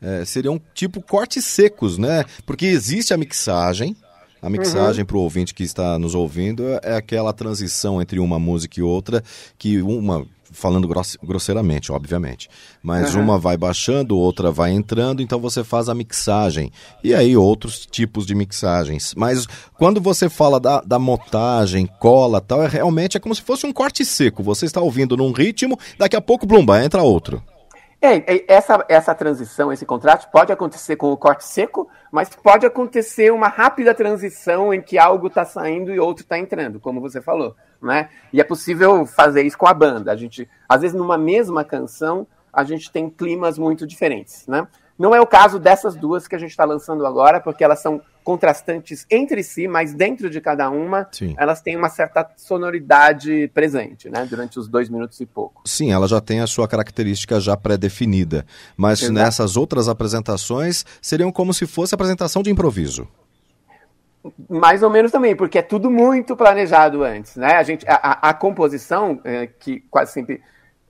é, 0.00 0.24
seriam 0.24 0.60
tipo 0.74 1.00
cortes 1.00 1.44
secos, 1.44 1.96
né? 1.96 2.24
Porque 2.44 2.66
existe 2.66 3.14
a 3.14 3.16
mixagem. 3.16 3.96
A 4.40 4.50
mixagem 4.50 5.02
uhum. 5.02 5.06
para 5.06 5.16
o 5.16 5.20
ouvinte 5.20 5.54
que 5.54 5.62
está 5.62 5.96
nos 6.00 6.16
ouvindo 6.16 6.64
é 6.82 6.96
aquela 6.96 7.32
transição 7.32 8.02
entre 8.02 8.18
uma 8.18 8.40
música 8.40 8.80
e 8.80 8.82
outra, 8.82 9.22
que 9.56 9.80
uma 9.80 10.26
falando 10.52 10.88
grosseiramente, 11.22 11.90
obviamente. 11.90 12.48
Mas 12.82 13.14
uhum. 13.14 13.22
uma 13.22 13.38
vai 13.38 13.56
baixando, 13.56 14.16
outra 14.16 14.50
vai 14.50 14.72
entrando, 14.72 15.22
então 15.22 15.40
você 15.40 15.64
faz 15.64 15.88
a 15.88 15.94
mixagem. 15.94 16.70
E 17.02 17.14
aí 17.14 17.36
outros 17.36 17.86
tipos 17.86 18.26
de 18.26 18.34
mixagens. 18.34 19.14
Mas 19.16 19.46
quando 19.74 20.00
você 20.00 20.28
fala 20.28 20.60
da, 20.60 20.80
da 20.80 20.98
montagem, 20.98 21.86
cola 21.98 22.40
tal, 22.40 22.62
é 22.62 22.68
realmente 22.68 23.16
é 23.16 23.20
como 23.20 23.34
se 23.34 23.42
fosse 23.42 23.66
um 23.66 23.72
corte 23.72 24.04
seco. 24.04 24.42
Você 24.42 24.66
está 24.66 24.80
ouvindo 24.80 25.16
num 25.16 25.32
ritmo, 25.32 25.78
daqui 25.98 26.16
a 26.16 26.20
pouco, 26.20 26.46
blumba, 26.46 26.84
entra 26.84 27.02
outro. 27.02 27.42
É, 28.04 28.16
é, 28.34 28.44
essa, 28.48 28.84
essa 28.88 29.14
transição, 29.14 29.72
esse 29.72 29.86
contraste 29.86 30.28
pode 30.32 30.50
acontecer 30.50 30.96
com 30.96 31.12
o 31.12 31.16
corte 31.16 31.44
seco, 31.44 31.88
mas 32.10 32.28
pode 32.30 32.66
acontecer 32.66 33.32
uma 33.32 33.46
rápida 33.46 33.94
transição 33.94 34.74
em 34.74 34.82
que 34.82 34.98
algo 34.98 35.28
está 35.28 35.44
saindo 35.44 35.94
e 35.94 36.00
outro 36.00 36.24
está 36.24 36.36
entrando, 36.36 36.80
como 36.80 37.00
você 37.00 37.20
falou, 37.22 37.54
né? 37.80 38.08
E 38.32 38.40
é 38.40 38.44
possível 38.44 39.06
fazer 39.06 39.42
isso 39.42 39.56
com 39.56 39.68
a 39.68 39.72
banda. 39.72 40.10
A 40.10 40.16
gente, 40.16 40.50
às 40.68 40.80
vezes, 40.80 40.96
numa 40.96 41.16
mesma 41.16 41.64
canção, 41.64 42.26
a 42.52 42.64
gente 42.64 42.90
tem 42.90 43.08
climas 43.08 43.56
muito 43.56 43.86
diferentes, 43.86 44.48
né? 44.48 44.66
Não 44.98 45.14
é 45.14 45.20
o 45.20 45.26
caso 45.26 45.60
dessas 45.60 45.94
duas 45.94 46.26
que 46.26 46.34
a 46.34 46.38
gente 46.38 46.50
está 46.50 46.64
lançando 46.64 47.06
agora, 47.06 47.40
porque 47.40 47.62
elas 47.62 47.80
são 47.80 48.02
contrastantes 48.22 49.06
entre 49.10 49.42
si, 49.42 49.66
mas 49.68 49.94
dentro 49.94 50.30
de 50.30 50.40
cada 50.40 50.70
uma, 50.70 51.08
Sim. 51.12 51.34
elas 51.38 51.60
têm 51.60 51.76
uma 51.76 51.88
certa 51.88 52.30
sonoridade 52.36 53.50
presente, 53.52 54.08
né? 54.08 54.26
Durante 54.28 54.58
os 54.58 54.68
dois 54.68 54.88
minutos 54.88 55.20
e 55.20 55.26
pouco. 55.26 55.62
Sim, 55.64 55.92
ela 55.92 56.06
já 56.06 56.20
tem 56.20 56.40
a 56.40 56.46
sua 56.46 56.66
característica 56.68 57.40
já 57.40 57.56
pré-definida. 57.56 58.46
Mas 58.76 59.02
Exato. 59.02 59.12
nessas 59.12 59.56
outras 59.56 59.88
apresentações, 59.88 60.84
seriam 61.00 61.32
como 61.32 61.52
se 61.52 61.66
fosse 61.66 61.94
apresentação 61.94 62.42
de 62.42 62.50
improviso. 62.50 63.08
Mais 64.48 64.82
ou 64.82 64.90
menos 64.90 65.10
também, 65.10 65.34
porque 65.34 65.58
é 65.58 65.62
tudo 65.62 65.90
muito 65.90 66.36
planejado 66.36 67.02
antes, 67.02 67.34
né? 67.36 67.56
A, 67.56 67.62
gente, 67.62 67.84
a, 67.88 68.28
a 68.28 68.34
composição, 68.34 69.20
é, 69.24 69.48
que 69.48 69.80
quase 69.90 70.12
sempre 70.12 70.40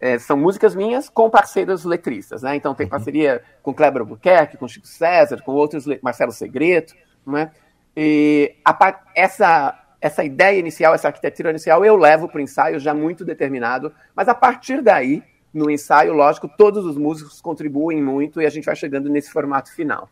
é, 0.02 0.18
são 0.18 0.36
músicas 0.36 0.74
minhas 0.74 1.08
com 1.08 1.30
parceiros 1.30 1.84
letristas, 1.84 2.42
né? 2.42 2.56
Então 2.56 2.74
tem 2.74 2.86
uhum. 2.86 2.90
parceria 2.90 3.40
com 3.62 3.72
Kleber 3.72 4.02
Albuquerque, 4.02 4.56
com 4.56 4.66
Chico 4.66 4.86
César, 4.86 5.40
com 5.42 5.52
outros, 5.52 5.86
Marcelo 6.02 6.32
Segreto, 6.32 6.92
né? 7.26 7.50
E 7.96 8.54
a, 8.64 9.00
essa, 9.14 9.78
essa 10.00 10.24
ideia 10.24 10.58
inicial, 10.58 10.94
essa 10.94 11.08
arquitetura 11.08 11.50
inicial, 11.50 11.84
eu 11.84 11.96
levo 11.96 12.28
para 12.28 12.38
o 12.38 12.40
ensaio 12.40 12.80
já 12.80 12.94
muito 12.94 13.24
determinado, 13.24 13.92
mas 14.14 14.28
a 14.28 14.34
partir 14.34 14.82
daí, 14.82 15.22
no 15.52 15.70
ensaio, 15.70 16.12
lógico, 16.12 16.48
todos 16.56 16.84
os 16.84 16.96
músicos 16.96 17.40
contribuem 17.40 18.02
muito 18.02 18.40
e 18.40 18.46
a 18.46 18.50
gente 18.50 18.64
vai 18.64 18.76
chegando 18.76 19.10
nesse 19.10 19.30
formato 19.30 19.72
final. 19.74 20.08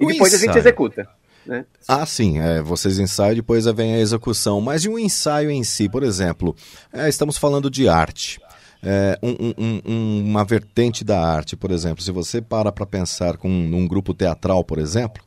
E 0.00 0.04
o 0.04 0.08
depois 0.08 0.32
ensaio. 0.32 0.50
a 0.50 0.52
gente 0.52 0.58
executa. 0.58 1.08
Né? 1.44 1.64
Ah, 1.86 2.04
sim, 2.04 2.38
é, 2.38 2.60
vocês 2.62 2.98
ensaiam, 2.98 3.34
depois 3.34 3.64
vem 3.66 3.94
a 3.94 3.98
execução. 3.98 4.60
Mas 4.60 4.84
e 4.84 4.88
o 4.88 4.98
ensaio 4.98 5.50
em 5.50 5.64
si, 5.64 5.88
por 5.88 6.02
exemplo? 6.02 6.54
É, 6.92 7.08
estamos 7.08 7.36
falando 7.36 7.70
de 7.70 7.88
arte 7.88 8.38
é, 8.82 9.18
um, 9.22 9.82
um, 9.86 10.24
uma 10.24 10.44
vertente 10.44 11.04
da 11.04 11.20
arte, 11.20 11.56
por 11.56 11.70
exemplo, 11.70 12.02
se 12.02 12.12
você 12.12 12.40
para 12.40 12.70
para 12.70 12.86
pensar 12.86 13.36
com 13.36 13.48
um 13.48 13.86
grupo 13.88 14.14
teatral, 14.14 14.62
por 14.62 14.78
exemplo, 14.78 15.22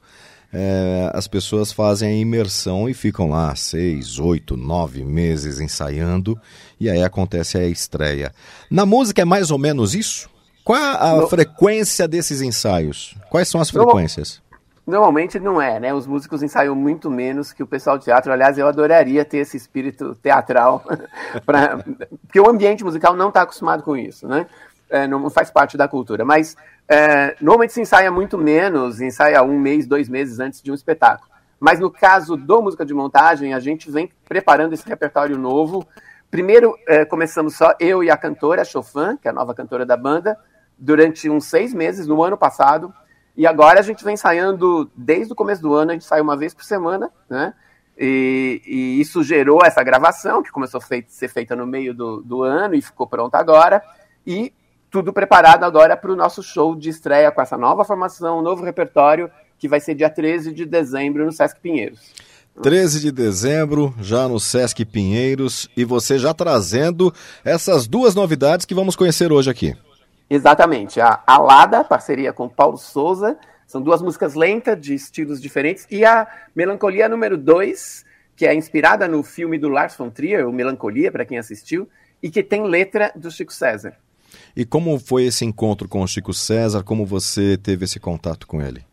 é, 0.54 1.10
as 1.14 1.28
pessoas 1.28 1.72
fazem 1.72 2.10
a 2.10 2.16
imersão 2.16 2.90
e 2.90 2.94
ficam 2.94 3.30
lá 3.30 3.56
seis, 3.56 4.20
oito, 4.20 4.58
nove 4.58 5.04
meses 5.06 5.60
ensaiando 5.60 6.40
e 6.80 6.90
aí 6.90 7.04
acontece 7.04 7.58
a 7.58 7.66
estreia. 7.66 8.34
Na 8.70 8.86
música 8.86 9.22
é 9.22 9.26
mais 9.26 9.52
ou 9.52 9.58
menos 9.58 9.96
isso? 9.96 10.30
Qual 10.64 10.78
a, 10.78 11.24
a 11.24 11.28
frequência 11.28 12.08
desses 12.08 12.42
ensaios? 12.42 13.16
Quais 13.30 13.48
são 13.48 13.62
as 13.62 13.70
frequências? 13.70 14.42
Normalmente 14.86 15.40
não 15.40 15.62
é, 15.62 15.80
né? 15.80 15.94
Os 15.94 16.08
músicos 16.08 16.42
ensaiam 16.44 16.76
muito 16.76 17.10
menos 17.10 17.54
que 17.54 17.64
o 17.64 17.68
pessoal 17.68 17.98
de 17.98 18.06
teatro. 18.06 18.32
Aliás, 18.32 18.58
eu 18.58 18.68
adoraria 18.68 19.24
ter 19.24 19.38
esse 19.38 19.56
espírito 19.56 20.16
teatral, 20.16 20.84
pra... 21.46 21.78
porque 22.24 22.40
o 22.40 22.50
ambiente 22.50 22.84
musical 22.84 23.16
não 23.16 23.30
está 23.30 23.44
acostumado 23.44 23.84
com 23.84 23.96
isso, 23.96 24.28
né? 24.28 24.48
É, 24.92 25.08
não 25.08 25.30
faz 25.30 25.50
parte 25.50 25.78
da 25.78 25.88
cultura. 25.88 26.24
Mas 26.26 26.56
é, 26.88 27.36
normalmente 27.42 27.74
se 27.74 27.82
ensaia 27.82 28.12
muito 28.12 28.38
menos, 28.38 29.02
ensaia 29.02 29.42
um 29.42 29.58
mês, 29.58 29.88
dois 29.88 30.10
meses 30.10 30.40
antes 30.40 30.62
de 30.62 30.72
um 30.72 30.76
espetáculo. 30.76 31.32
Mas 31.60 31.80
no 31.80 31.90
caso 31.90 32.36
do 32.36 32.62
música 32.62 32.86
de 32.86 32.94
montagem, 32.94 33.54
a 33.54 33.60
gente 33.60 33.90
vem 33.90 34.12
preparando 34.28 34.74
esse 34.74 34.88
repertório 34.88 35.38
novo. 35.38 35.88
Primeiro, 36.30 36.76
é, 36.88 37.06
começamos 37.06 37.56
só 37.56 37.74
eu 37.80 38.04
e 38.04 38.10
a 38.10 38.18
cantora, 38.18 38.66
Chofan, 38.66 39.16
que 39.16 39.28
é 39.28 39.32
a 39.32 39.34
nova 39.34 39.54
cantora 39.54 39.86
da 39.86 39.96
banda, 39.96 40.38
durante 40.78 41.30
uns 41.30 41.46
seis 41.46 41.74
meses, 41.74 42.08
no 42.08 42.24
ano 42.24 42.38
passado. 42.38 42.94
E 43.38 43.46
agora 43.46 43.80
a 43.80 43.84
gente 43.84 44.04
vem 44.04 44.16
ensaiando 44.16 44.92
desde 44.96 45.34
o 45.34 45.36
começo 45.36 45.62
do 45.62 45.74
ano, 45.74 45.92
a 45.92 45.94
gente 45.94 46.06
sai 46.06 46.20
uma 46.20 46.36
vez 46.36 46.54
por 46.54 46.64
semana, 46.64 47.12
né? 47.30 47.54
E, 47.98 48.62
e 48.66 49.00
isso 49.00 49.22
gerou 49.22 49.60
essa 49.64 49.84
gravação, 49.84 50.42
que 50.42 50.52
começou 50.52 50.80
a 50.80 51.04
ser 51.08 51.28
feita 51.28 51.56
no 51.56 51.68
meio 51.68 51.94
do, 51.94 52.22
do 52.22 52.42
ano 52.42 52.74
e 52.74 52.82
ficou 52.82 53.06
pronta 53.06 53.38
agora. 53.38 53.84
E 54.26 54.52
tudo 54.92 55.14
preparado 55.14 55.64
agora 55.64 55.96
para 55.96 56.12
o 56.12 56.16
nosso 56.18 56.44
show 56.44 56.76
de 56.76 56.90
estreia 56.90 57.32
com 57.32 57.42
essa 57.42 57.58
nova 57.58 57.86
formação, 57.86 58.42
novo 58.42 58.62
repertório, 58.62 59.32
que 59.58 59.70
vai 59.70 59.80
ser 59.80 59.96
dia 59.96 60.10
13 60.10 60.52
de 60.52 60.66
dezembro 60.66 61.26
no 61.26 61.32
Sesc 61.32 61.62
Pinheiros. 61.62 62.12
13 62.62 63.00
de 63.00 63.10
dezembro, 63.10 63.96
já 64.02 64.28
no 64.28 64.38
Sesc 64.38 64.84
Pinheiros, 64.84 65.70
e 65.78 65.86
você 65.86 66.20
já 66.20 66.34
trazendo 66.34 67.14
essas 67.46 67.88
duas 67.88 68.14
novidades 68.14 68.66
que 68.66 68.76
vamos 68.76 68.98
conhecer 68.98 69.32
hoje 69.32 69.50
aqui. 69.50 69.74
Exatamente. 70.30 71.00
A 71.00 71.24
Alada, 71.26 71.86
parceria 71.86 72.34
com 72.34 72.50
Paulo 72.50 72.78
Souza, 72.78 73.38
são 73.66 73.82
duas 73.82 74.02
músicas 74.02 74.36
lentas 74.36 74.80
de 74.80 74.94
estilos 74.94 75.42
diferentes, 75.42 75.88
e 75.90 76.04
a 76.04 76.28
Melancolia 76.54 77.08
número 77.08 77.38
2, 77.38 78.04
que 78.36 78.46
é 78.46 78.54
inspirada 78.54 79.08
no 79.08 79.24
filme 79.24 79.58
do 79.58 79.70
Lars 79.70 79.96
von 79.96 80.10
Trier, 80.10 80.46
o 80.46 80.52
Melancolia, 80.52 81.10
para 81.14 81.24
quem 81.24 81.38
assistiu, 81.38 81.88
e 82.22 82.30
que 82.30 82.44
tem 82.44 82.64
letra 82.64 83.10
do 83.16 83.32
Chico 83.32 83.54
César. 83.54 83.96
E 84.56 84.66
como 84.66 85.00
foi 85.00 85.26
esse 85.26 85.46
encontro 85.46 85.88
com 85.88 86.02
o 86.02 86.08
Chico 86.08 86.34
César? 86.34 86.84
Como 86.84 87.06
você 87.06 87.58
teve 87.58 87.86
esse 87.86 88.00
contato 88.00 88.46
com 88.48 88.62
ele? 88.62 88.86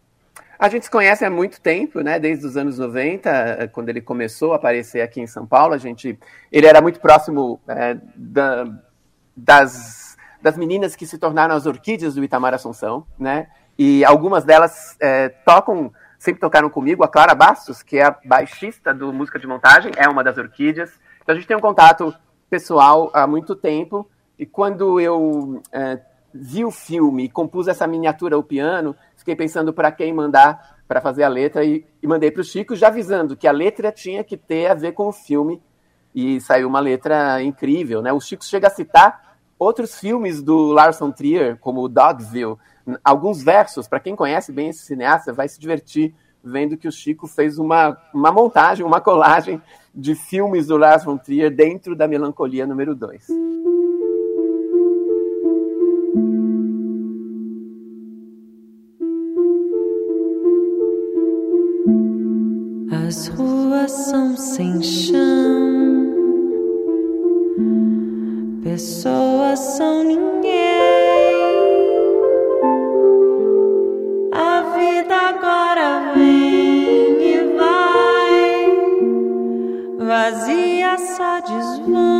A 0.58 0.68
gente 0.68 0.84
se 0.84 0.90
conhece 0.90 1.24
há 1.24 1.30
muito 1.30 1.60
tempo, 1.60 2.00
né? 2.00 2.18
Desde 2.18 2.44
os 2.44 2.56
anos 2.56 2.78
90, 2.78 3.68
quando 3.72 3.88
ele 3.88 4.00
começou 4.00 4.52
a 4.52 4.56
aparecer 4.56 5.00
aqui 5.00 5.20
em 5.20 5.26
São 5.26 5.46
Paulo. 5.46 5.74
A 5.74 5.78
gente, 5.78 6.18
ele 6.50 6.66
era 6.66 6.80
muito 6.80 7.00
próximo 7.00 7.60
é, 7.68 7.96
da, 8.16 8.66
das 9.36 10.08
das 10.40 10.56
meninas 10.56 10.94
que 10.94 11.06
se 11.06 11.18
tornaram 11.18 11.54
as 11.54 11.66
orquídeas 11.66 12.14
do 12.14 12.22
Itamar 12.22 12.54
Assunção, 12.54 13.06
né? 13.18 13.48
E 13.78 14.04
algumas 14.04 14.44
delas 14.44 14.96
é, 15.00 15.28
tocam, 15.28 15.92
sempre 16.18 16.40
tocaram 16.40 16.70
comigo. 16.70 17.04
A 17.04 17.08
Clara 17.08 17.34
Bastos, 17.34 17.82
que 17.82 17.98
é 17.98 18.04
a 18.04 18.16
baixista 18.24 18.94
do 18.94 19.12
Música 19.12 19.38
de 19.38 19.46
Montagem, 19.46 19.92
é 19.96 20.08
uma 20.08 20.22
das 20.24 20.36
orquídeas. 20.38 20.90
Então 21.22 21.34
a 21.34 21.36
gente 21.36 21.46
tem 21.46 21.56
um 21.56 21.60
contato 21.60 22.14
pessoal 22.48 23.10
há 23.12 23.26
muito 23.26 23.54
tempo. 23.54 24.08
E 24.38 24.46
quando 24.46 25.00
eu 25.00 25.62
é, 25.72 26.00
vi 26.32 26.64
o 26.64 26.70
filme 26.70 27.24
e 27.24 27.28
compus 27.28 27.68
essa 27.68 27.86
miniatura 27.86 28.36
ao 28.36 28.42
piano, 28.42 28.94
fiquei 29.16 29.34
pensando 29.34 29.72
para 29.72 29.90
quem 29.90 30.12
mandar 30.12 30.78
para 30.86 31.00
fazer 31.00 31.22
a 31.22 31.28
letra 31.28 31.64
e, 31.64 31.84
e 32.02 32.06
mandei 32.06 32.30
para 32.30 32.40
o 32.40 32.44
Chico, 32.44 32.74
já 32.74 32.88
avisando 32.88 33.36
que 33.36 33.46
a 33.46 33.52
letra 33.52 33.92
tinha 33.92 34.24
que 34.24 34.36
ter 34.36 34.70
a 34.70 34.74
ver 34.74 34.92
com 34.92 35.08
o 35.08 35.12
filme. 35.12 35.62
E 36.14 36.40
saiu 36.40 36.66
uma 36.66 36.80
letra 36.80 37.42
incrível, 37.42 38.00
né? 38.00 38.12
O 38.12 38.20
Chico 38.20 38.44
chega 38.44 38.68
a 38.68 38.70
citar 38.70 39.36
outros 39.58 39.98
filmes 39.98 40.42
do 40.42 40.72
Larson 40.72 41.10
Trier, 41.10 41.58
como 41.58 41.88
Dogville, 41.88 42.56
alguns 43.04 43.42
versos, 43.42 43.86
para 43.86 44.00
quem 44.00 44.16
conhece 44.16 44.50
bem 44.50 44.70
esse 44.70 44.80
cineasta, 44.80 45.32
vai 45.32 45.48
se 45.48 45.60
divertir 45.60 46.14
vendo 46.42 46.76
que 46.76 46.88
o 46.88 46.92
Chico 46.92 47.26
fez 47.26 47.58
uma, 47.58 47.96
uma 48.14 48.32
montagem, 48.32 48.86
uma 48.86 49.00
colagem 49.00 49.60
de 49.94 50.14
filmes 50.14 50.68
do 50.68 50.76
Lars 50.76 51.04
von 51.04 51.18
Trier 51.18 51.54
dentro 51.54 51.94
da 51.94 52.08
Melancolia 52.08 52.66
número 52.66 52.94
2. 52.94 53.26
As 63.18 63.26
ruas 63.26 63.90
são 63.90 64.36
sem 64.36 64.80
chão, 64.80 66.14
pessoas 68.62 69.58
são 69.58 70.04
ninguém. 70.04 70.52
A 74.30 74.60
vida 74.76 75.16
agora 75.30 76.12
vem 76.14 77.20
e 77.20 77.38
vai, 77.56 78.76
vazia 79.98 80.96
só 80.96 81.40
desvão. 81.40 82.17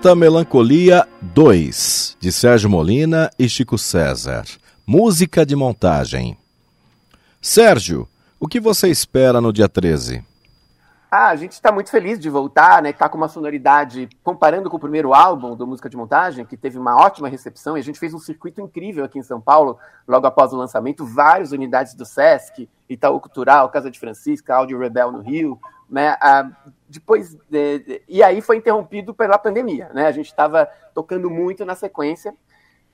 Esta 0.00 0.14
Melancolia 0.14 1.06
2, 1.20 2.16
de 2.18 2.32
Sérgio 2.32 2.70
Molina 2.70 3.30
e 3.38 3.46
Chico 3.50 3.76
César. 3.76 4.44
Música 4.86 5.44
de 5.44 5.54
montagem. 5.54 6.38
Sérgio, 7.38 8.08
o 8.40 8.48
que 8.48 8.58
você 8.58 8.88
espera 8.88 9.42
no 9.42 9.52
dia 9.52 9.68
13? 9.68 10.24
Ah, 11.10 11.28
a 11.28 11.36
gente 11.36 11.52
está 11.52 11.70
muito 11.70 11.90
feliz 11.90 12.18
de 12.18 12.30
voltar, 12.30 12.80
né? 12.80 12.94
Tá 12.94 13.10
com 13.10 13.18
uma 13.18 13.28
sonoridade, 13.28 14.08
comparando 14.24 14.70
com 14.70 14.78
o 14.78 14.80
primeiro 14.80 15.12
álbum 15.12 15.54
do 15.54 15.66
Música 15.66 15.90
de 15.90 15.98
Montagem, 15.98 16.46
que 16.46 16.56
teve 16.56 16.78
uma 16.78 16.96
ótima 16.96 17.28
recepção, 17.28 17.76
e 17.76 17.80
a 17.80 17.82
gente 17.82 17.98
fez 17.98 18.14
um 18.14 18.18
circuito 18.18 18.58
incrível 18.62 19.04
aqui 19.04 19.18
em 19.18 19.22
São 19.22 19.38
Paulo, 19.38 19.78
logo 20.08 20.26
após 20.26 20.50
o 20.54 20.56
lançamento, 20.56 21.04
várias 21.04 21.52
unidades 21.52 21.92
do 21.92 22.06
Sesc, 22.06 22.66
Itaú 22.88 23.20
Cultural, 23.20 23.68
Casa 23.68 23.90
de 23.90 24.00
Francisca, 24.00 24.54
Áudio 24.54 24.78
Rebel 24.78 25.12
no 25.12 25.20
Rio, 25.20 25.60
né? 25.90 26.16
Depois, 26.88 27.34
de, 27.48 27.78
de- 27.80 28.02
e 28.08 28.22
aí 28.22 28.40
foi 28.40 28.56
interrompido 28.56 29.12
pela 29.12 29.38
pandemia, 29.38 29.90
né? 29.92 30.06
A 30.06 30.12
gente 30.12 30.26
estava 30.26 30.68
tocando 30.94 31.28
muito 31.28 31.64
na 31.64 31.74
sequência, 31.74 32.34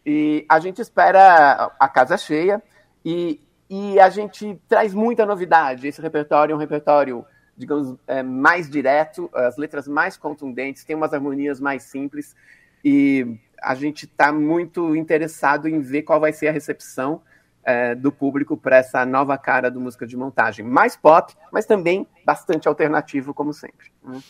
e 0.04 0.44
a 0.48 0.58
gente 0.58 0.80
espera 0.80 1.72
a 1.78 1.88
casa 1.88 2.16
cheia, 2.16 2.62
e, 3.04 3.40
e 3.68 4.00
a 4.00 4.08
gente 4.08 4.60
traz 4.68 4.94
muita 4.94 5.26
novidade. 5.26 5.86
Esse 5.86 6.00
repertório 6.00 6.52
é 6.52 6.56
um 6.56 6.58
repertório 6.58 7.24
digamos, 7.56 7.96
é, 8.06 8.22
mais 8.22 8.68
direto, 8.68 9.30
as 9.32 9.56
letras 9.56 9.88
mais 9.88 10.16
contundentes, 10.16 10.84
tem 10.84 10.94
umas 10.94 11.14
harmonias 11.14 11.58
mais 11.58 11.84
simples 11.84 12.36
e 12.84 13.38
a 13.62 13.74
gente 13.74 14.04
está 14.04 14.30
muito 14.30 14.94
interessado 14.94 15.66
em 15.66 15.80
ver 15.80 16.02
qual 16.02 16.20
vai 16.20 16.32
ser 16.32 16.48
a 16.48 16.52
recepção 16.52 17.22
é, 17.66 17.96
do 17.96 18.12
público 18.12 18.56
para 18.56 18.76
essa 18.76 19.04
nova 19.04 19.36
cara 19.36 19.68
do 19.68 19.80
música 19.80 20.06
de 20.06 20.16
montagem. 20.16 20.64
Mais 20.64 20.96
pop, 20.96 21.34
mas 21.52 21.66
também 21.66 22.06
bastante 22.24 22.68
alternativo, 22.68 23.34
como 23.34 23.52
sempre. 23.52 23.90
né? 24.04 24.20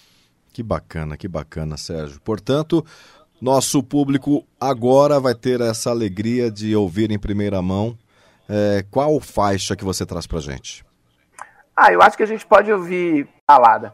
Que 0.53 0.63
bacana, 0.63 1.19
que 1.19 1.29
bacana, 1.29 1.77
Sérgio. 1.77 2.19
Portanto, 2.23 2.83
nosso 3.41 3.83
público 3.83 4.47
agora 4.59 5.21
vai 5.21 5.35
ter 5.35 5.61
essa 5.61 5.91
alegria 5.91 6.51
de 6.51 6.75
ouvir 6.75 7.11
em 7.11 7.19
primeira 7.19 7.61
mão 7.61 7.97
é, 8.49 8.83
qual 8.91 9.21
faixa 9.21 9.77
que 9.77 9.85
você 9.85 10.07
traz 10.07 10.27
pra 10.27 10.41
gente. 10.41 10.83
Ah, 11.77 11.93
eu 11.93 12.01
acho 12.01 12.17
que 12.17 12.23
a 12.23 12.27
gente 12.27 12.47
pode 12.47 12.73
ouvir 12.73 13.29
balada. 13.47 13.93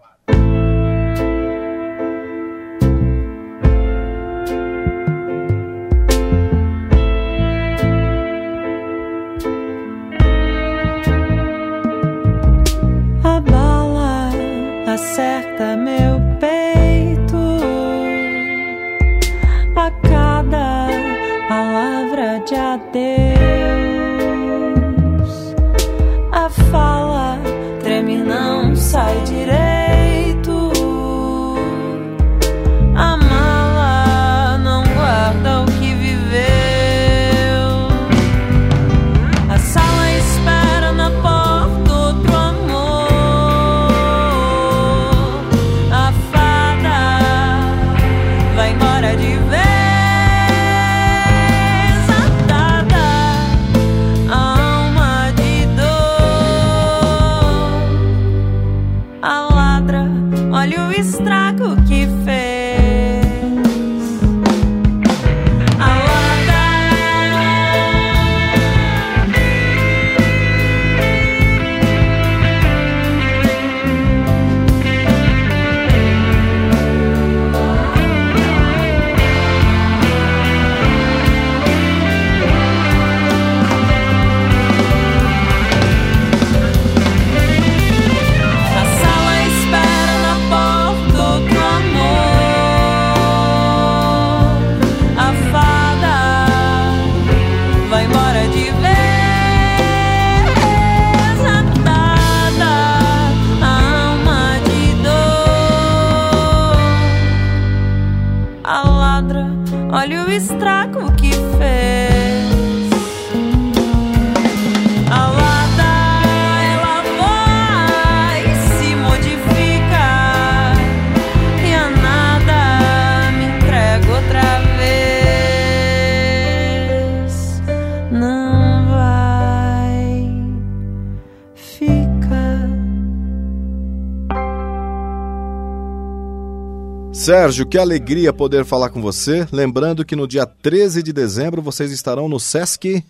Sérgio, 137.22 137.64
que 137.64 137.78
alegria 137.78 138.32
poder 138.32 138.64
falar 138.64 138.90
com 138.90 139.00
você. 139.00 139.46
Lembrando 139.52 140.04
que 140.04 140.16
no 140.16 140.26
dia 140.26 140.44
13 140.44 141.04
de 141.04 141.12
dezembro 141.12 141.62
vocês 141.62 141.92
estarão 141.92 142.28
no 142.28 142.40
Sesc. 142.40 143.06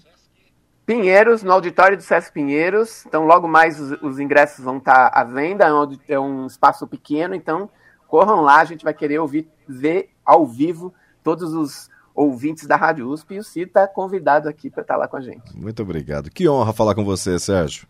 Pinheiros, 0.85 1.43
no 1.43 1.51
auditório 1.51 1.97
do 1.97 2.03
Sesc 2.03 2.31
Pinheiros. 2.31 3.07
Então, 3.07 3.25
logo 3.25 3.49
mais 3.49 3.81
os, 3.81 4.03
os 4.03 4.21
ingressos 4.21 4.63
vão 4.63 4.77
estar 4.77 5.11
à 5.15 5.25
venda. 5.25 5.65
É 5.65 5.73
um, 5.73 5.99
é 6.09 6.21
um 6.21 6.47
espaço 6.47 6.87
pequeno, 6.87 7.35
então 7.35 7.71
corram 8.07 8.43
lá. 8.43 8.61
A 8.61 8.67
gente 8.67 8.85
vai 8.85 8.93
querer 8.93 9.19
ouvir, 9.19 9.49
ver 9.67 10.11
ao 10.27 10.47
vivo 10.47 10.93
todos 11.25 11.55
os 11.55 11.89
ouvintes 12.15 12.67
da 12.67 12.77
Rádio 12.77 13.09
USP. 13.09 13.37
E 13.37 13.39
o 13.39 13.43
Cid 13.43 13.69
está 13.69 13.89
convidado 13.89 14.47
aqui 14.47 14.69
para 14.69 14.83
estar 14.83 14.97
lá 14.99 15.09
com 15.09 15.17
a 15.17 15.23
gente. 15.23 15.57
Muito 15.57 15.81
obrigado. 15.81 16.29
Que 16.29 16.47
honra 16.47 16.75
falar 16.75 16.95
com 16.95 17.03
você, 17.03 17.39
Sérgio. 17.39 17.89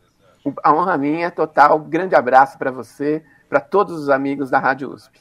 A 0.62 0.72
honra 0.72 0.96
minha 0.96 1.26
é 1.26 1.30
total. 1.30 1.80
Grande 1.80 2.14
abraço 2.14 2.56
para 2.58 2.70
você, 2.70 3.24
para 3.48 3.58
todos 3.58 3.98
os 3.98 4.08
amigos 4.08 4.50
da 4.50 4.60
Rádio 4.60 4.94
USP. 4.94 5.20